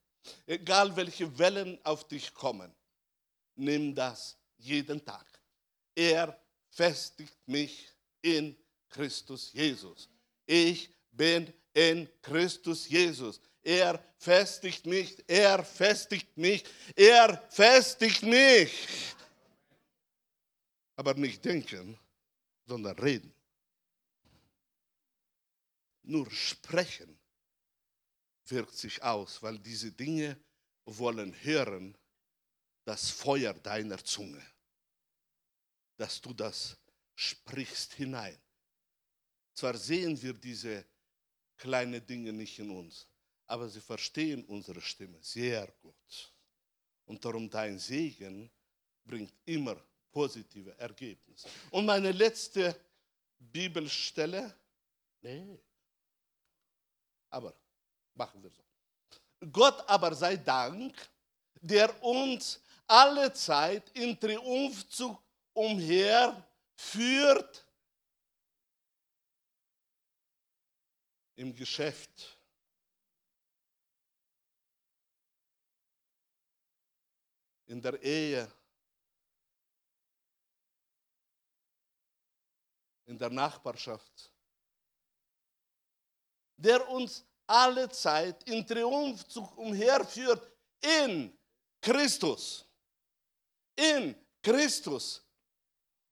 egal 0.45 0.95
welche 0.95 1.37
Wellen 1.37 1.83
auf 1.83 2.07
dich 2.07 2.33
kommen, 2.33 2.73
nimm 3.55 3.93
das 3.93 4.37
jeden 4.57 5.03
Tag. 5.03 5.27
Er 5.93 6.39
festigt 6.69 7.37
mich 7.45 7.89
in 8.21 8.55
Christus 8.87 9.51
Jesus. 9.51 10.09
Ich 10.45 10.89
bin 11.11 11.51
in 11.73 12.07
Christus 12.21 12.87
Jesus. 12.87 13.41
Er 13.65 13.99
festigt 14.17 14.85
mich, 14.85 15.17
er 15.27 15.65
festigt 15.65 16.37
mich, 16.37 16.63
er 16.95 17.37
festigt 17.49 18.21
mich. 18.21 18.87
Aber 20.95 21.13
nicht 21.15 21.43
denken, 21.43 21.99
sondern 22.65 22.97
reden. 22.99 23.33
Nur 26.03 26.29
sprechen 26.31 27.19
wirkt 28.45 28.77
sich 28.77 29.01
aus, 29.01 29.41
weil 29.41 29.59
diese 29.59 29.91
Dinge 29.91 30.39
wollen 30.85 31.33
hören 31.43 31.97
das 32.85 33.09
Feuer 33.09 33.53
deiner 33.53 33.97
Zunge 34.03 34.45
dass 35.97 36.21
du 36.21 36.33
das 36.33 36.77
sprichst 37.15 37.93
hinein. 37.93 38.37
Zwar 39.53 39.77
sehen 39.77 40.21
wir 40.21 40.33
diese 40.33 40.85
kleinen 41.57 42.05
Dinge 42.05 42.33
nicht 42.33 42.59
in 42.59 42.69
uns, 42.69 43.07
aber 43.47 43.69
sie 43.69 43.81
verstehen 43.81 44.43
unsere 44.45 44.81
Stimme 44.81 45.17
sehr 45.21 45.67
gut. 45.81 46.33
Und 47.05 47.23
darum 47.23 47.49
dein 47.49 47.77
Segen 47.77 48.49
bringt 49.03 49.33
immer 49.45 49.77
positive 50.11 50.77
Ergebnisse. 50.77 51.47
Und 51.69 51.85
meine 51.85 52.11
letzte 52.11 52.75
Bibelstelle, 53.37 54.55
nee, 55.21 55.59
aber 57.29 57.53
machen 58.15 58.41
wir 58.41 58.49
so. 58.49 58.63
Gott 59.51 59.87
aber 59.87 60.15
sei 60.15 60.37
Dank, 60.37 60.93
der 61.61 62.01
uns 62.03 62.59
alle 62.87 63.33
Zeit 63.33 63.89
in 63.91 64.19
Triumphzug 64.19 65.21
umher 65.53 66.47
führt 66.75 67.65
im 71.35 71.53
Geschäft. 71.55 72.34
In 77.67 77.81
der 77.81 78.01
Ehe, 78.01 78.51
in 83.05 83.17
der 83.17 83.29
Nachbarschaft, 83.29 84.31
der 86.57 86.87
uns 86.89 87.25
alle 87.47 87.89
Zeit 87.89 88.43
in 88.49 88.65
Triumphzug 88.65 89.57
umherführt 89.57 90.51
in 90.81 91.37
Christus. 91.81 92.65
In 93.75 94.15
Christus 94.41 95.23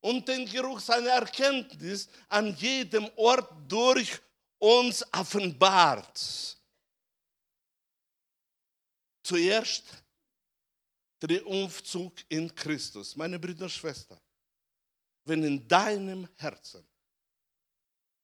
und 0.01 0.27
den 0.27 0.45
Geruch 0.45 0.79
seiner 0.79 1.11
Erkenntnis 1.11 2.09
an 2.27 2.53
jedem 2.55 3.09
Ort 3.15 3.49
durch 3.67 4.19
uns 4.59 5.05
offenbart. 5.13 6.57
Zuerst 9.23 10.02
Triumphzug 11.25 12.13
in 12.29 12.53
Christus. 12.53 13.15
Meine 13.15 13.39
Brüder 13.39 13.65
und 13.65 13.71
Schwestern, 13.71 14.19
wenn 15.25 15.43
in 15.43 15.67
deinem 15.67 16.27
Herzen, 16.35 16.83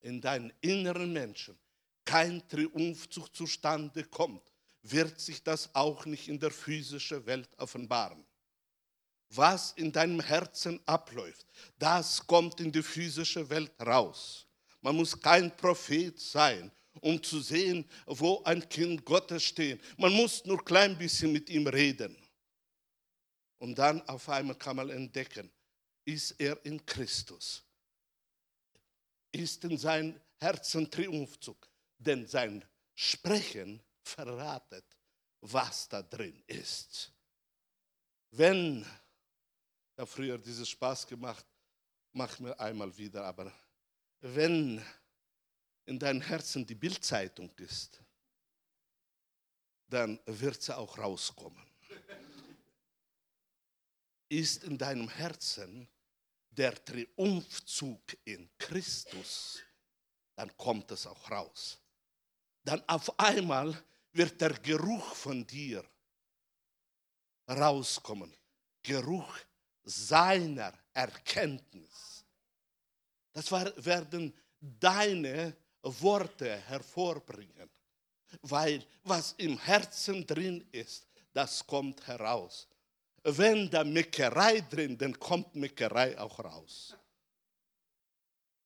in 0.02 0.20
deinen 0.20 0.52
inneren 0.62 1.14
Menschen 1.14 1.58
kein 2.04 2.46
Triumphzug 2.48 3.34
zustande 3.36 4.04
kommt, 4.04 4.44
wird 4.82 5.20
sich 5.20 5.44
das 5.44 5.74
auch 5.76 6.06
nicht 6.06 6.28
in 6.28 6.40
der 6.40 6.52
physischen 6.52 7.26
Welt 7.26 7.50
offenbaren 7.58 8.26
was 9.30 9.74
in 9.74 9.92
deinem 9.92 10.20
Herzen 10.20 10.80
abläuft, 10.86 11.46
das 11.78 12.26
kommt 12.26 12.60
in 12.60 12.72
die 12.72 12.82
physische 12.82 13.48
Welt 13.50 13.72
raus. 13.80 14.46
Man 14.82 14.96
muss 14.96 15.20
kein 15.20 15.56
Prophet 15.56 16.20
sein, 16.20 16.72
um 17.02 17.22
zu 17.22 17.40
sehen, 17.40 17.86
wo 18.06 18.42
ein 18.44 18.68
Kind 18.68 19.06
Gottes 19.06 19.44
steht. 19.44 19.82
Man 19.98 20.14
muss 20.14 20.44
nur 20.46 20.58
ein 20.58 20.66
klein 20.66 20.98
bisschen 20.98 21.32
mit 21.32 21.50
ihm 21.50 21.68
reden. 21.68 22.16
Und 23.60 23.76
dann 23.76 24.02
auf 24.08 24.28
einmal 24.30 24.56
kann 24.56 24.78
man 24.78 24.90
entdecken, 24.90 25.52
ist 26.06 26.32
er 26.40 26.64
in 26.66 26.84
Christus? 26.86 27.64
Ist 29.32 29.64
in 29.64 29.78
sein 29.78 30.20
Herzen 30.38 30.90
Triumphzug? 30.90 31.70
Denn 31.98 32.26
sein 32.26 32.66
Sprechen 32.96 33.82
verratet, 34.02 34.86
was 35.42 35.88
da 35.88 36.02
drin 36.02 36.42
ist. 36.48 37.12
Wenn 38.32 38.86
ja 39.98 40.06
früher 40.06 40.38
diesen 40.38 40.66
Spaß 40.66 41.06
gemacht, 41.06 41.46
mach 42.14 42.40
mir 42.40 42.58
einmal 42.60 42.96
wieder, 42.98 43.26
aber 43.26 43.52
wenn 44.22 44.84
in 45.86 46.00
deinem 46.00 46.22
Herzen 46.22 46.66
die 46.66 46.76
Bildzeitung 46.76 47.52
ist, 47.58 48.02
dann 49.88 50.20
wird 50.26 50.62
sie 50.62 50.78
auch 50.78 50.98
rauskommen. 50.98 51.66
Ist 54.30 54.64
in 54.64 54.78
deinem 54.78 55.10
Herzen 55.10 55.88
der 56.52 56.84
Triumphzug 56.86 58.02
in 58.26 58.50
Christus, 58.58 59.60
dann 60.36 60.56
kommt 60.56 60.92
es 60.92 61.06
auch 61.06 61.30
raus. 61.30 61.80
Dann 62.64 62.82
auf 62.88 63.20
einmal 63.20 63.84
wird 64.12 64.40
der 64.40 64.54
Geruch 64.54 65.16
von 65.16 65.46
dir 65.46 65.84
rauskommen. 67.50 68.34
Geruch 68.84 69.38
seiner 69.84 70.74
Erkenntnis. 70.94 72.24
Das 73.34 73.52
werden 73.52 74.34
deine 74.60 75.56
Worte 75.82 76.58
hervorbringen, 76.58 77.70
weil 78.42 78.86
was 79.04 79.34
im 79.34 79.58
Herzen 79.58 80.26
drin 80.26 80.68
ist, 80.72 81.08
das 81.34 81.66
kommt 81.66 82.06
heraus. 82.06 82.68
Wenn 83.24 83.70
da 83.70 83.84
Meckerei 83.84 84.62
drin, 84.62 84.98
dann 84.98 85.18
kommt 85.20 85.56
Meckerei 85.56 86.18
auch 86.18 86.40
raus. 86.40 86.96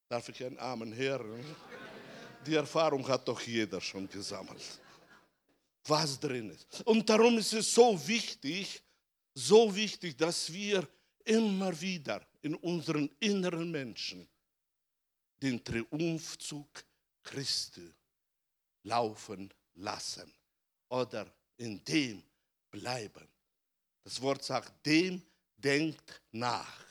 Darf 0.07 0.29
ich 0.29 0.43
einen 0.43 0.59
Amen 0.59 0.93
hören? 0.95 1.43
Die 2.45 2.55
Erfahrung 2.55 3.07
hat 3.07 3.27
doch 3.27 3.41
jeder 3.41 3.79
schon 3.81 4.07
gesammelt, 4.07 4.61
was 5.85 6.19
drin 6.19 6.49
ist. 6.49 6.81
Und 6.83 7.09
darum 7.09 7.37
ist 7.37 7.53
es 7.53 7.73
so 7.73 8.07
wichtig, 8.07 8.83
so 9.33 9.73
wichtig, 9.73 10.17
dass 10.17 10.51
wir 10.51 10.87
immer 11.25 11.79
wieder 11.79 12.21
in 12.41 12.55
unseren 12.55 13.09
inneren 13.19 13.71
Menschen 13.71 14.27
den 15.41 15.63
Triumphzug 15.63 16.83
Christi 17.23 17.89
laufen 18.83 19.51
lassen 19.75 20.31
oder 20.89 21.25
in 21.57 21.83
dem 21.83 22.23
bleiben. 22.69 23.32
Das 24.03 24.21
Wort 24.21 24.43
sagt, 24.43 24.85
dem 24.85 25.21
denkt 25.57 26.21
nach. 26.31 26.85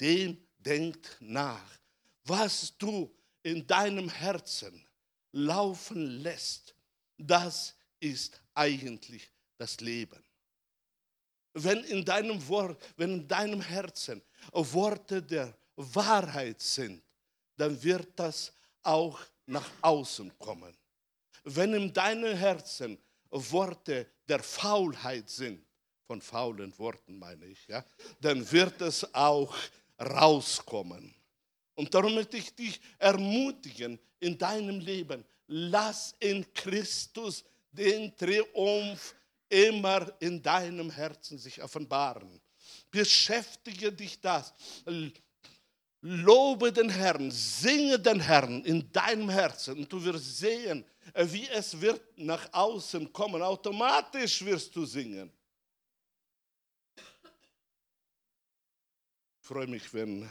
Dem 0.00 0.38
denkt 0.58 1.16
nach. 1.20 1.78
Was 2.24 2.76
du 2.78 3.12
in 3.42 3.66
deinem 3.66 4.08
Herzen 4.08 4.86
laufen 5.32 6.22
lässt, 6.22 6.74
das 7.18 7.74
ist 7.98 8.40
eigentlich 8.54 9.30
das 9.58 9.80
Leben. 9.80 10.22
Wenn 11.54 11.84
in 11.84 12.04
deinem 12.04 12.46
Wort, 12.48 12.80
wenn 12.96 13.20
in 13.20 13.28
deinem 13.28 13.60
Herzen 13.60 14.22
Worte 14.52 15.22
der 15.22 15.56
Wahrheit 15.76 16.60
sind, 16.60 17.02
dann 17.56 17.80
wird 17.82 18.18
das 18.18 18.52
auch 18.82 19.20
nach 19.46 19.70
außen 19.82 20.36
kommen. 20.38 20.76
Wenn 21.44 21.74
in 21.74 21.92
deinem 21.92 22.36
Herzen 22.36 22.98
Worte 23.30 24.06
der 24.28 24.42
Faulheit 24.42 25.28
sind, 25.28 25.64
von 26.06 26.20
faulen 26.20 26.76
Worten 26.78 27.18
meine 27.18 27.46
ich, 27.46 27.66
ja, 27.68 27.84
dann 28.20 28.50
wird 28.50 28.80
es 28.80 29.14
auch 29.14 29.54
rauskommen. 30.00 31.14
Und 31.74 31.94
darum 31.94 32.14
möchte 32.14 32.36
ich 32.36 32.54
dich 32.54 32.80
ermutigen 32.98 33.98
in 34.20 34.36
deinem 34.36 34.80
Leben, 34.80 35.24
lass 35.46 36.14
in 36.20 36.52
Christus 36.52 37.44
den 37.70 38.14
Triumph 38.16 39.14
immer 39.48 40.12
in 40.20 40.42
deinem 40.42 40.90
Herzen 40.90 41.38
sich 41.38 41.62
offenbaren. 41.62 42.40
Beschäftige 42.90 43.92
dich 43.92 44.20
das. 44.20 44.52
Lobe 46.00 46.72
den 46.72 46.88
Herrn, 46.88 47.30
singe 47.30 47.98
den 47.98 48.18
Herrn 48.18 48.64
in 48.64 48.90
deinem 48.92 49.28
Herzen 49.28 49.78
und 49.78 49.92
du 49.92 50.02
wirst 50.02 50.38
sehen, 50.38 50.84
wie 51.14 51.48
es 51.48 51.80
wird 51.80 52.02
nach 52.16 52.48
außen 52.52 53.12
kommen. 53.12 53.40
Automatisch 53.40 54.44
wirst 54.44 54.74
du 54.74 54.84
singen. 54.84 55.30
Freue 59.52 59.66
mich, 59.66 59.92
wenn 59.92 60.26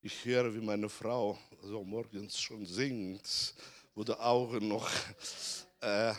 ich 0.00 0.24
höre, 0.24 0.54
wie 0.54 0.62
meine 0.62 0.88
Frau 0.88 1.38
so 1.60 1.84
morgens 1.84 2.40
schon 2.40 2.64
singt, 2.64 3.54
wo 3.94 4.02
die 4.02 4.14
Augen 4.14 4.66
noch, 4.66 4.90
äh, 5.82 6.14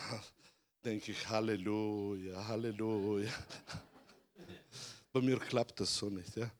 denke 0.85 1.13
ich, 1.13 1.27
Halleluja, 1.27 2.47
Halleluja. 2.47 3.33
Bei 5.11 5.19
mir 5.19 5.39
klappt 5.39 5.79
das 5.79 5.95
so 5.95 6.11
nicht. 6.11 6.35
Ja? 6.35 6.51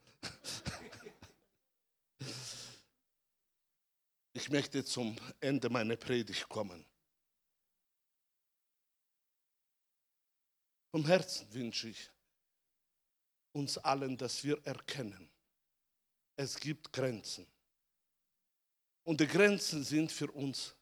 Ich 4.34 4.50
möchte 4.50 4.84
zum 4.84 5.16
Ende 5.40 5.70
meiner 5.70 5.96
Predigt 5.96 6.50
kommen. 6.50 6.84
Vom 10.90 11.06
Herzen 11.06 11.54
wünsche 11.54 11.90
ich 11.90 12.10
uns 13.52 13.78
allen, 13.78 14.18
dass 14.18 14.44
wir 14.44 14.60
erkennen, 14.66 15.31
es 16.42 16.60
gibt 16.60 16.92
Grenzen. 16.92 17.46
Und 19.04 19.22
die 19.22 19.28
Grenzen 19.28 19.84
sind 19.84 20.12
für 20.12 20.32
uns 20.32 20.76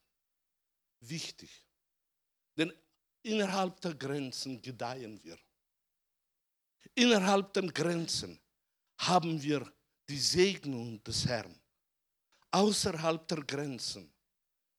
wichtig. 1.01 1.49
Denn 2.55 2.74
innerhalb 3.24 3.80
der 3.82 3.93
Grenzen 3.93 4.62
gedeihen 4.62 5.22
wir. 5.24 5.38
Innerhalb 6.95 7.53
der 7.53 7.68
Grenzen 7.68 8.39
haben 8.97 9.41
wir 9.41 9.72
die 10.07 10.20
Segnung 10.20 11.03
des 11.03 11.26
Herrn. 11.26 11.60
Außerhalb 12.51 13.28
der 13.28 13.43
Grenzen 13.43 14.12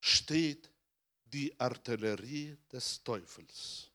steht 0.00 0.70
die 1.24 1.58
Artillerie 1.60 2.56
des 2.72 3.02
Teufels, 3.04 3.90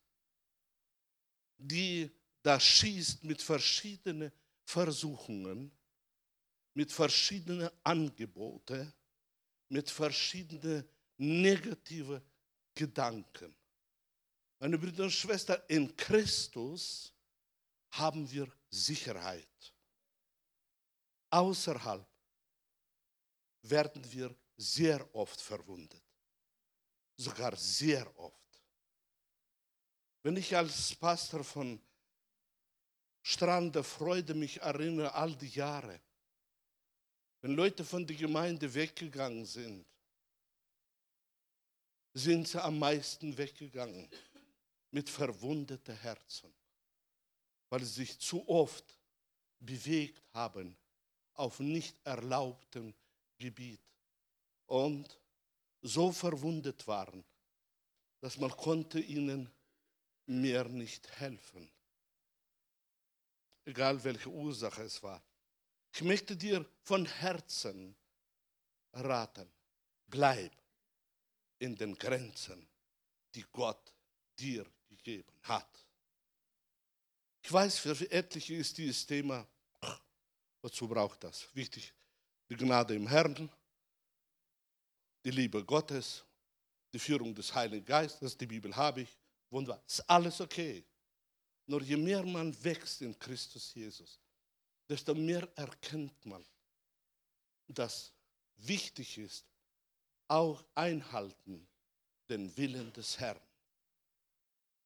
die 1.58 2.10
da 2.42 2.60
schießt 2.60 3.24
mit 3.24 3.42
verschiedenen 3.42 4.32
Versuchungen 4.64 5.72
mit 6.76 6.91
verschiedenen 6.91 7.69
Angeboten, 7.84 8.93
mit 9.69 9.89
verschiedenen 9.89 10.88
negativen 11.17 12.21
Gedanken. 12.76 13.55
Meine 14.59 14.78
Brüder 14.78 15.05
und 15.05 15.11
Schwestern, 15.11 15.61
in 15.67 15.95
Christus 15.95 17.13
haben 17.91 18.30
wir 18.30 18.51
Sicherheit. 18.69 19.73
Außerhalb 21.30 22.05
werden 23.61 24.11
wir 24.11 24.36
sehr 24.57 25.15
oft 25.15 25.39
verwundet. 25.41 26.03
Sogar 27.17 27.55
sehr 27.55 28.05
oft. 28.19 28.36
Wenn 30.23 30.36
ich 30.36 30.55
als 30.55 30.93
Pastor 30.95 31.43
von 31.43 31.80
Strand 33.21 33.76
der 33.76 33.84
Freude 33.84 34.34
mich 34.34 34.61
erinnere, 34.61 35.13
all 35.13 35.36
die 35.36 35.47
Jahre, 35.47 36.01
wenn 37.46 37.54
Leute 37.54 37.86
von 37.86 38.08
der 38.08 38.16
Gemeinde 38.16 38.74
weggegangen 38.74 39.46
sind, 39.46 39.86
sind 42.12 42.48
sie 42.48 42.60
am 42.60 42.80
meisten 42.80 43.38
weggegangen 43.38 44.10
mit 44.89 45.08
verwundeten 45.08 45.96
Herzen, 45.96 46.52
weil 47.70 47.82
sie 47.82 48.04
sich 48.04 48.18
zu 48.18 48.50
oft 48.50 48.98
bewegt 49.60 50.24
haben 50.34 50.76
auf 51.36 51.60
nicht 51.60 51.96
erlaubtem 52.04 52.96
Gebiet 53.38 53.84
und 54.66 55.08
so 55.84 56.12
verwundet 56.12 56.88
waren, 56.88 57.24
dass 58.22 58.39
man 58.39 58.50
konnte 58.50 59.00
ihnen 59.00 59.52
mehr 60.26 60.68
nicht 60.68 61.08
helfen, 61.20 61.70
egal 63.66 64.04
welche 64.04 64.30
Ursache 64.32 64.82
es 64.82 65.04
war. 65.04 65.22
Ich 65.96 66.02
möchte 66.02 66.36
dir 66.36 66.66
von 66.84 67.06
Herzen 67.06 67.96
raten, 68.91 69.50
bleib 70.08 70.52
in 71.58 71.74
den 71.74 71.98
Grenzen, 71.98 72.68
die 73.34 73.46
Gott 73.50 73.93
dir 74.38 74.70
gegeben 74.89 75.32
hat. 75.43 75.70
Ich 77.41 77.50
weiß, 77.50 77.80
für 77.80 78.12
etliche 78.12 78.56
ist 78.56 78.78
dieses 78.78 79.06
Thema, 79.06 79.48
wozu 80.62 80.86
braucht 80.86 81.24
das? 81.24 81.48
Wichtig, 81.56 81.93
die 82.50 82.58
Gnade 82.58 82.93
im 82.93 83.08
Herrn, 83.08 83.50
die 85.24 85.32
Liebe 85.32 85.64
Gottes, 85.64 86.26
die 86.91 87.00
Führung 87.00 87.34
des 87.34 87.56
Heiligen 87.56 87.86
Geistes, 87.86 88.38
die 88.38 88.48
Bibel 88.48 88.76
habe 88.76 89.04
ich, 89.04 89.18
wunderbar, 89.50 89.82
ist 89.88 90.02
alles 90.10 90.41
okay. 90.41 90.84
Nur 91.66 91.82
je 91.82 91.96
mehr 91.96 92.22
man 92.24 92.54
wächst 92.62 93.02
in 93.02 93.18
Christus 93.18 93.74
Jesus, 93.74 94.20
desto 94.90 95.14
mehr 95.14 95.48
erkennt 95.56 96.26
man, 96.26 96.44
dass 97.68 98.14
wichtig 98.58 99.18
ist, 99.18 99.46
auch 100.28 100.64
einhalten 100.74 101.68
den 102.30 102.56
Willen 102.58 102.92
des 102.94 103.20
Herrn. 103.20 103.40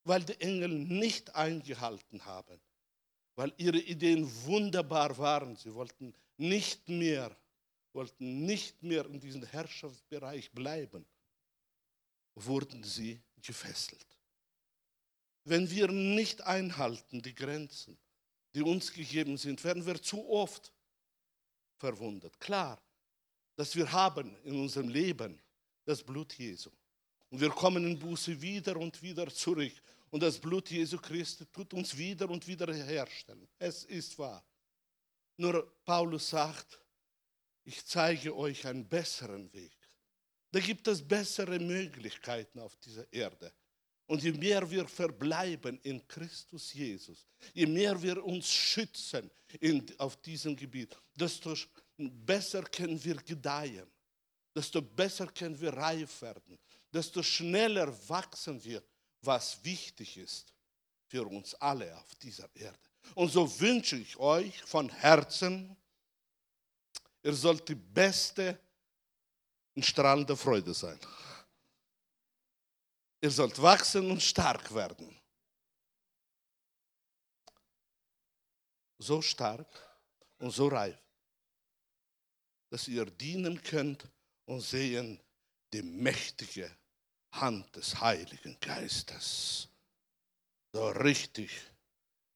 Weil 0.03 0.23
die 0.23 0.39
Engel 0.41 0.69
nicht 0.69 1.35
eingehalten 1.35 2.23
haben, 2.25 2.59
weil 3.35 3.53
ihre 3.57 3.79
Ideen 3.79 4.29
wunderbar 4.45 5.17
waren. 5.17 5.55
Sie 5.55 5.73
wollten 5.73 6.13
nicht 6.37 6.87
mehr, 6.89 7.35
wollten 7.93 8.45
nicht 8.45 8.81
mehr 8.83 9.05
in 9.05 9.19
diesem 9.19 9.43
Herrschaftsbereich 9.43 10.51
bleiben, 10.51 11.05
wurden 12.35 12.83
sie 12.83 13.21
gefesselt. 13.41 14.05
Wenn 15.43 15.69
wir 15.69 15.89
nicht 15.89 16.41
einhalten 16.41 17.21
die 17.21 17.33
Grenzen, 17.33 17.97
die 18.53 18.61
uns 18.61 18.91
gegeben 18.91 19.37
sind, 19.37 19.63
werden 19.63 19.85
wir 19.85 20.01
zu 20.01 20.27
oft 20.29 20.71
verwundet. 21.77 22.39
Klar, 22.39 22.81
dass 23.55 23.75
wir 23.75 23.91
haben 23.91 24.35
in 24.43 24.59
unserem 24.59 24.89
Leben 24.89 25.39
das 25.85 26.03
Blut 26.03 26.33
Jesu. 26.33 26.69
Und 27.29 27.41
wir 27.41 27.49
kommen 27.49 27.85
in 27.85 27.99
Buße 27.99 28.41
wieder 28.41 28.77
und 28.77 29.01
wieder 29.01 29.27
zurück. 29.27 29.73
Und 30.09 30.23
das 30.23 30.39
Blut 30.39 30.69
Jesu 30.69 30.97
Christi 30.97 31.45
tut 31.45 31.73
uns 31.73 31.95
wieder 31.95 32.29
und 32.29 32.47
wieder 32.47 32.73
herstellen. 32.73 33.47
Es 33.59 33.83
ist 33.83 34.17
wahr. 34.17 34.43
Nur 35.37 35.71
Paulus 35.85 36.29
sagt, 36.29 36.79
ich 37.63 37.85
zeige 37.85 38.35
euch 38.35 38.65
einen 38.65 38.87
besseren 38.87 39.51
Weg. 39.53 39.77
Da 40.51 40.59
gibt 40.59 40.87
es 40.87 41.07
bessere 41.07 41.59
Möglichkeiten 41.59 42.59
auf 42.59 42.75
dieser 42.77 43.11
Erde. 43.13 43.53
Und 44.09 44.23
je 44.23 44.31
mehr 44.31 44.67
wir 44.67 44.87
verbleiben 44.87 45.79
in 45.83 46.05
Christus 46.07 46.73
Jesus, 46.73 47.27
je 47.53 47.67
mehr 47.67 48.01
wir 48.01 48.25
uns 48.25 48.51
schützen 48.51 49.29
in, 49.59 49.85
auf 49.99 50.19
diesem 50.19 50.55
Gebiet, 50.55 50.97
desto 51.13 51.55
besser 51.95 52.63
können 52.63 53.01
wir 53.03 53.17
gedeihen, 53.17 53.87
desto 54.55 54.81
besser 54.81 55.27
können 55.27 55.61
wir 55.61 55.71
reif 55.73 56.23
werden, 56.23 56.57
desto 56.91 57.21
schneller 57.21 57.93
wachsen 58.09 58.63
wir, 58.63 58.81
was 59.21 59.63
wichtig 59.63 60.17
ist 60.17 60.55
für 61.05 61.27
uns 61.27 61.53
alle 61.53 61.95
auf 61.95 62.15
dieser 62.15 62.49
Erde. 62.55 62.79
Und 63.13 63.31
so 63.31 63.59
wünsche 63.59 63.97
ich 63.97 64.17
euch 64.17 64.59
von 64.63 64.89
Herzen, 64.89 65.77
ihr 67.21 67.33
sollt 67.33 67.69
die 67.69 67.75
beste 67.75 68.59
und 69.75 69.85
strahlende 69.85 70.35
Freude 70.35 70.73
sein. 70.73 70.97
Ihr 73.21 73.31
sollt 73.31 73.61
wachsen 73.61 74.09
und 74.11 74.21
stark 74.21 74.73
werden. 74.73 75.15
So 78.97 79.21
stark 79.21 79.67
und 80.39 80.51
so 80.51 80.67
reif, 80.67 80.97
dass 82.69 82.87
ihr 82.87 83.05
dienen 83.05 83.61
könnt 83.61 84.07
und 84.45 84.61
sehen 84.61 85.19
die 85.73 85.81
mächtige 85.81 86.69
Hand 87.31 87.75
des 87.75 87.99
Heiligen 87.99 88.57
Geistes. 88.59 89.69
So 90.73 90.87
richtig, 90.89 91.51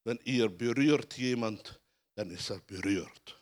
wenn 0.04 0.20
ihr 0.24 0.50
berührt 0.50 1.18
jemand, 1.18 1.80
dann 2.16 2.30
ist 2.30 2.50
er 2.50 2.60
berührt. 2.60 3.40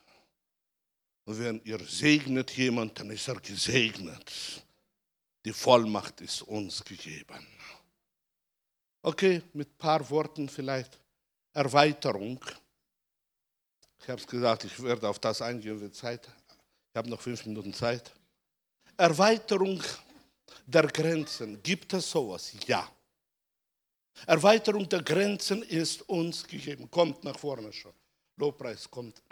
Und 1.26 1.40
wenn 1.40 1.62
ihr 1.64 1.80
segnet 1.80 2.52
jemand, 2.52 3.00
dann 3.00 3.10
ist 3.12 3.28
er 3.28 3.40
gesegnet. 3.40 4.66
Die 5.46 5.54
Vollmacht 5.54 6.22
ist 6.22 6.44
uns 6.44 6.84
gegeben. 6.84 7.48
Okay, 9.02 9.42
mit 9.54 9.70
ein 9.70 9.78
paar 9.78 10.08
Worten 10.10 10.48
vielleicht 10.48 11.00
Erweiterung. 11.54 12.40
Ich 14.00 14.08
habe 14.10 14.22
es 14.22 14.28
gesagt, 14.28 14.64
ich 14.66 14.82
werde 14.82 15.10
auf 15.10 15.20
das 15.20 15.42
eingehen, 15.42 15.92
Zeit. 15.94 16.28
Ich 16.92 16.98
habe 16.98 17.10
noch 17.10 17.22
fünf 17.22 17.46
Minuten 17.46 17.74
Zeit. 17.74 18.14
Erweiterung 18.98 19.82
der 20.66 20.88
Grenzen. 20.88 21.62
Gibt 21.64 21.94
es 21.94 22.10
sowas? 22.10 22.54
Ja. 22.68 22.90
Erweiterung 24.28 24.88
der 24.88 25.02
Grenzen 25.02 25.64
ist 25.64 26.08
uns 26.08 26.46
gegeben. 26.46 26.90
Kommt 26.92 27.24
nach 27.24 27.40
vorne 27.40 27.74
schon. 27.74 27.94
Lobpreis 28.38 28.90
kommt. 28.90 29.22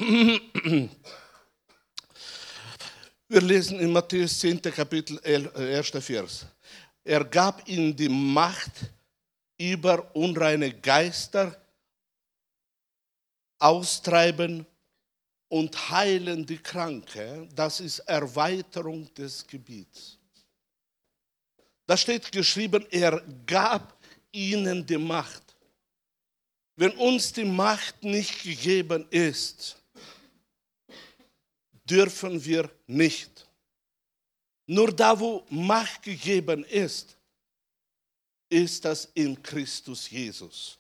Wir 3.32 3.42
lesen 3.42 3.80
in 3.80 3.92
Matthäus 3.92 4.40
10. 4.40 4.60
Kapitel 4.60 5.20
1. 5.24 5.94
Äh, 5.94 6.02
Vers. 6.02 6.48
Er 7.04 7.24
gab 7.24 7.70
ihnen 7.70 7.96
die 7.96 8.10
Macht 8.10 8.72
über 9.56 10.16
unreine 10.16 10.74
Geister 10.74 11.56
austreiben 13.60 14.66
und 15.48 15.92
heilen 15.92 16.44
die 16.44 16.58
Kranke. 16.58 17.48
Das 17.54 17.80
ist 17.82 18.00
Erweiterung 18.00 19.14
des 19.14 19.46
Gebiets. 19.46 20.18
Da 21.86 21.96
steht 21.96 22.32
geschrieben, 22.32 22.84
er 22.90 23.22
gab 23.46 23.96
ihnen 24.32 24.84
die 24.84 24.98
Macht. 24.98 25.56
Wenn 26.76 26.94
uns 26.94 27.32
die 27.32 27.46
Macht 27.46 28.04
nicht 28.04 28.42
gegeben 28.42 29.06
ist, 29.12 29.79
dürfen 31.90 32.44
wir 32.44 32.70
nicht. 32.88 33.48
Nur 34.66 34.94
da, 34.96 35.20
wo 35.20 35.46
Macht 35.50 36.04
gegeben 36.04 36.64
ist, 36.64 37.18
ist 38.50 38.86
das 38.86 39.10
in 39.14 39.42
Christus 39.42 40.10
Jesus. 40.10 40.78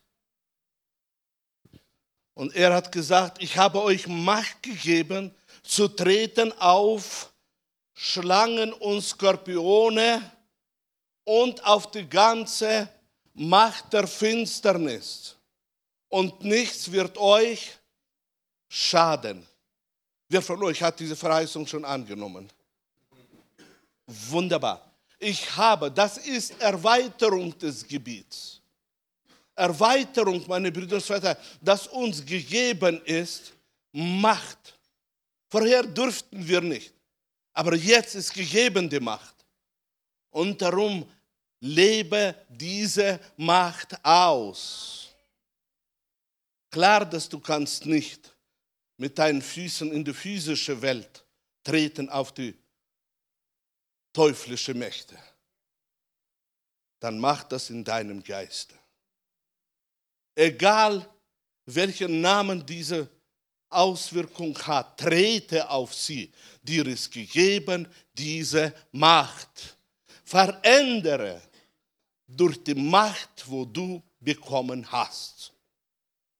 Und 2.33 2.55
er 2.55 2.73
hat 2.73 2.91
gesagt, 2.91 3.41
ich 3.41 3.57
habe 3.57 3.81
euch 3.81 4.07
Macht 4.07 4.63
gegeben, 4.63 5.35
zu 5.63 5.87
treten 5.87 6.51
auf 6.53 7.33
Schlangen 7.93 8.71
und 8.73 9.01
Skorpione 9.01 10.21
und 11.25 11.63
auf 11.65 11.91
die 11.91 12.07
ganze 12.07 12.87
Macht 13.33 13.91
der 13.91 14.07
Finsternis. 14.07 15.35
Und 16.07 16.43
nichts 16.43 16.91
wird 16.91 17.17
euch 17.17 17.77
schaden. 18.67 19.48
Wer 20.29 20.43
von 20.43 20.61
euch 20.63 20.81
hat 20.83 20.99
diese 20.99 21.15
Verheißung 21.15 21.65
schon 21.65 21.83
angenommen? 21.83 22.47
Wunderbar. 24.05 24.93
Ich 25.17 25.55
habe, 25.57 25.91
das 25.91 26.17
ist 26.19 26.59
Erweiterung 26.61 27.57
des 27.57 27.85
Gebiets. 27.87 28.61
Erweiterung, 29.55 30.45
meine 30.47 30.71
Brüder 30.71 30.97
und 30.97 31.03
Schwestern, 31.03 31.35
das 31.59 31.87
uns 31.87 32.23
gegeben 32.23 33.01
ist, 33.05 33.53
Macht. 33.91 34.79
Vorher 35.49 35.81
durften 35.81 36.47
wir 36.47 36.61
nicht, 36.61 36.93
aber 37.53 37.75
jetzt 37.75 38.13
ist 38.13 38.31
gegeben 38.31 38.87
die 38.87 38.99
Macht. 38.99 39.35
Und 40.29 40.61
darum 40.61 41.09
lebe 41.59 42.35
diese 42.47 43.19
Macht 43.35 43.97
aus. 44.05 45.09
Klar, 46.69 47.03
dass 47.03 47.27
du 47.27 47.39
kannst 47.39 47.87
nicht 47.87 48.31
mit 48.99 49.17
deinen 49.17 49.41
Füßen 49.41 49.91
in 49.93 50.03
die 50.03 50.13
physische 50.13 50.81
Welt 50.81 51.25
treten 51.63 52.09
auf 52.09 52.33
die 52.33 52.53
teuflische 54.11 54.73
Mächte, 54.73 55.17
dann 56.99 57.17
mach 57.17 57.43
das 57.43 57.69
in 57.69 57.83
deinem 57.83 58.21
Geiste. 58.21 58.75
Egal 60.35 61.09
welchen 61.65 62.19
Namen 62.19 62.65
diese 62.65 63.09
Auswirkung 63.69 64.57
hat, 64.57 64.99
trete 64.99 65.69
auf 65.69 65.93
sie. 65.93 66.31
Dir 66.61 66.85
ist 66.87 67.09
gegeben 67.11 67.87
diese 68.13 68.73
Macht. 68.91 69.77
Verändere 70.25 71.41
durch 72.27 72.61
die 72.63 72.75
Macht, 72.75 73.47
wo 73.47 73.63
du 73.63 74.03
bekommen 74.19 74.91
hast. 74.91 75.53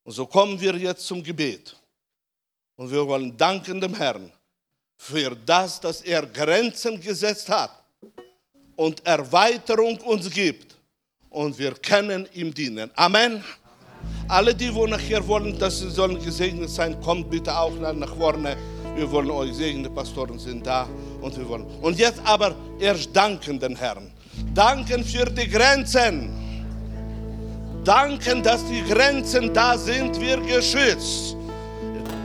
Und 0.04 0.12
so 0.12 0.26
kommen 0.26 0.60
wir 0.60 0.76
jetzt 0.76 1.06
zum 1.06 1.24
Gebet. 1.24 1.79
Und 2.80 2.90
wir 2.90 3.06
wollen 3.06 3.36
danken 3.36 3.82
dem 3.82 3.94
Herrn 3.94 4.32
für 4.96 5.36
das, 5.46 5.82
dass 5.82 6.00
er 6.00 6.26
Grenzen 6.26 6.98
gesetzt 7.02 7.50
hat 7.50 7.72
und 8.78 9.06
Erweiterung 9.06 9.98
uns 9.98 10.30
gibt. 10.30 10.78
Und 11.30 11.60
wir 11.60 11.74
können 11.74 12.26
ihm 12.34 12.54
dienen. 12.54 12.90
Amen. 12.96 13.44
Alle, 14.30 14.56
die 14.56 14.74
wo 14.74 14.88
nachher 14.88 15.28
wollen, 15.28 15.60
dass 15.60 15.80
sie 15.80 15.90
sollen 15.90 16.24
gesegnet 16.24 16.70
sein, 16.70 17.02
kommt 17.02 17.30
bitte 17.30 17.54
auch 17.54 17.76
nach 17.76 18.16
vorne. 18.16 18.56
Wir 18.96 19.12
wollen 19.12 19.30
euch 19.30 19.56
segnen, 19.56 19.84
die 19.84 19.90
Pastoren 19.90 20.40
sind 20.40 20.66
da 20.66 20.88
und 21.20 21.38
wir 21.38 21.50
wollen. 21.50 21.66
Und 21.82 22.00
jetzt 22.00 22.22
aber 22.24 22.56
erst 22.80 23.14
danken 23.14 23.60
den 23.60 23.76
Herrn. 23.76 24.10
Danken 24.54 25.04
für 25.04 25.26
die 25.26 25.50
Grenzen. 25.50 26.30
Danken, 27.84 28.42
dass 28.42 28.66
die 28.68 28.84
Grenzen 28.84 29.54
da 29.54 29.78
sind, 29.78 30.18
wir 30.22 30.38
geschützt. 30.38 31.36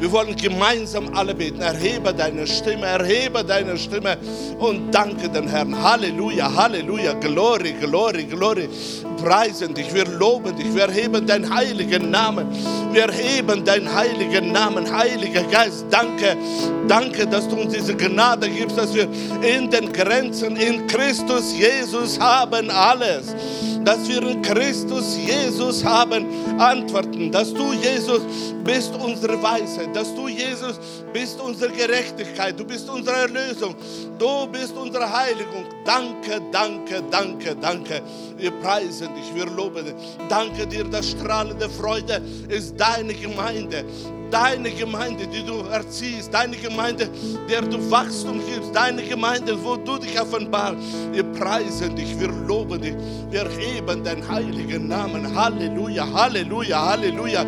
Wir 0.05 0.13
wollen 0.13 0.37
gemeinsam 0.37 1.15
alle 1.15 1.35
beten. 1.35 1.63
Erhebe 1.63 2.13
deine 2.13 2.47
Stimme, 2.47 2.85
erhebe 2.85 3.43
deine 3.43 3.79
Stimme 3.79 4.19
und 4.59 4.95
danke 4.95 5.31
den 5.31 5.49
Herrn. 5.49 5.83
Halleluja, 5.83 6.55
Halleluja, 6.55 7.15
Glory, 7.15 7.73
Glory, 7.81 8.25
Glory. 8.25 8.69
Preisen 9.17 9.73
dich, 9.73 9.95
wir 9.95 10.05
loben 10.05 10.55
dich, 10.57 10.75
wir 10.75 10.83
erheben 10.83 11.27
deinen 11.27 11.49
heiligen 11.49 12.11
Namen. 12.11 12.49
Wir 12.93 13.05
erheben 13.05 13.65
deinen 13.65 13.95
heiligen 13.95 14.53
Namen, 14.53 14.95
Heiliger 14.95 15.43
Geist. 15.45 15.87
Danke, 15.89 16.37
danke, 16.87 17.27
dass 17.27 17.49
du 17.49 17.57
uns 17.57 17.73
diese 17.73 17.97
Gnade 17.97 18.51
gibst, 18.51 18.77
dass 18.77 18.93
wir 18.93 19.09
in 19.41 19.71
den 19.71 19.91
Grenzen 19.91 20.57
in 20.57 20.87
Christus 20.87 21.55
Jesus 21.57 22.21
haben 22.21 22.69
alles 22.69 23.35
dass 23.85 24.09
wir 24.09 24.23
in 24.23 24.43
Christus 24.43 25.17
Jesus 25.17 25.85
haben 25.85 26.27
Antworten, 26.59 27.31
dass 27.31 27.53
du 27.53 27.73
Jesus 27.73 28.23
bist 28.65 28.95
unsere 28.95 29.41
Weisheit, 29.43 29.94
dass 29.95 30.15
du 30.15 30.29
Jesus 30.29 30.79
bist 31.13 31.41
unsere 31.41 31.73
Gerechtigkeit, 31.73 32.59
du 32.59 32.65
bist 32.65 32.89
unsere 32.89 33.17
Erlösung, 33.17 33.75
du 34.19 34.47
bist 34.49 34.77
unsere 34.77 35.11
Heiligung. 35.11 35.65
Danke, 35.85 36.41
danke, 36.51 37.03
danke, 37.11 37.57
danke. 37.57 38.03
Wir 38.37 38.51
preisen 38.51 39.09
dich, 39.15 39.35
wir 39.35 39.47
loben 39.47 39.85
dich. 39.85 39.95
Danke 40.29 40.67
dir, 40.67 40.85
das 40.85 41.11
strahlende 41.11 41.69
Freude 41.71 42.21
ist 42.49 42.79
deine 42.79 43.15
Gemeinde 43.15 43.85
deine 44.35 44.71
Gemeinde, 44.73 45.29
die 45.29 45.45
du 45.45 45.61
erziehst, 45.71 46.35
deine 46.35 46.57
Gemeinde, 46.57 47.09
der 47.49 47.63
du 47.63 47.79
Wachstum 47.89 48.41
gibst, 48.45 48.75
deine 48.75 49.03
Gemeinde, 49.03 49.57
wo 49.63 49.77
du 49.77 49.97
dich 49.97 50.21
offenbarst. 50.21 50.77
Wir 51.13 51.23
preisen 51.23 51.95
dich, 51.95 52.19
wir 52.19 52.29
loben 52.29 52.81
dich, 52.81 52.95
wir 53.31 53.49
heben 53.49 54.03
deinen 54.03 54.29
heiligen 54.29 54.89
Namen. 54.89 55.33
Halleluja, 55.37 56.05
Halleluja, 56.13 56.85
Halleluja. 56.85 57.45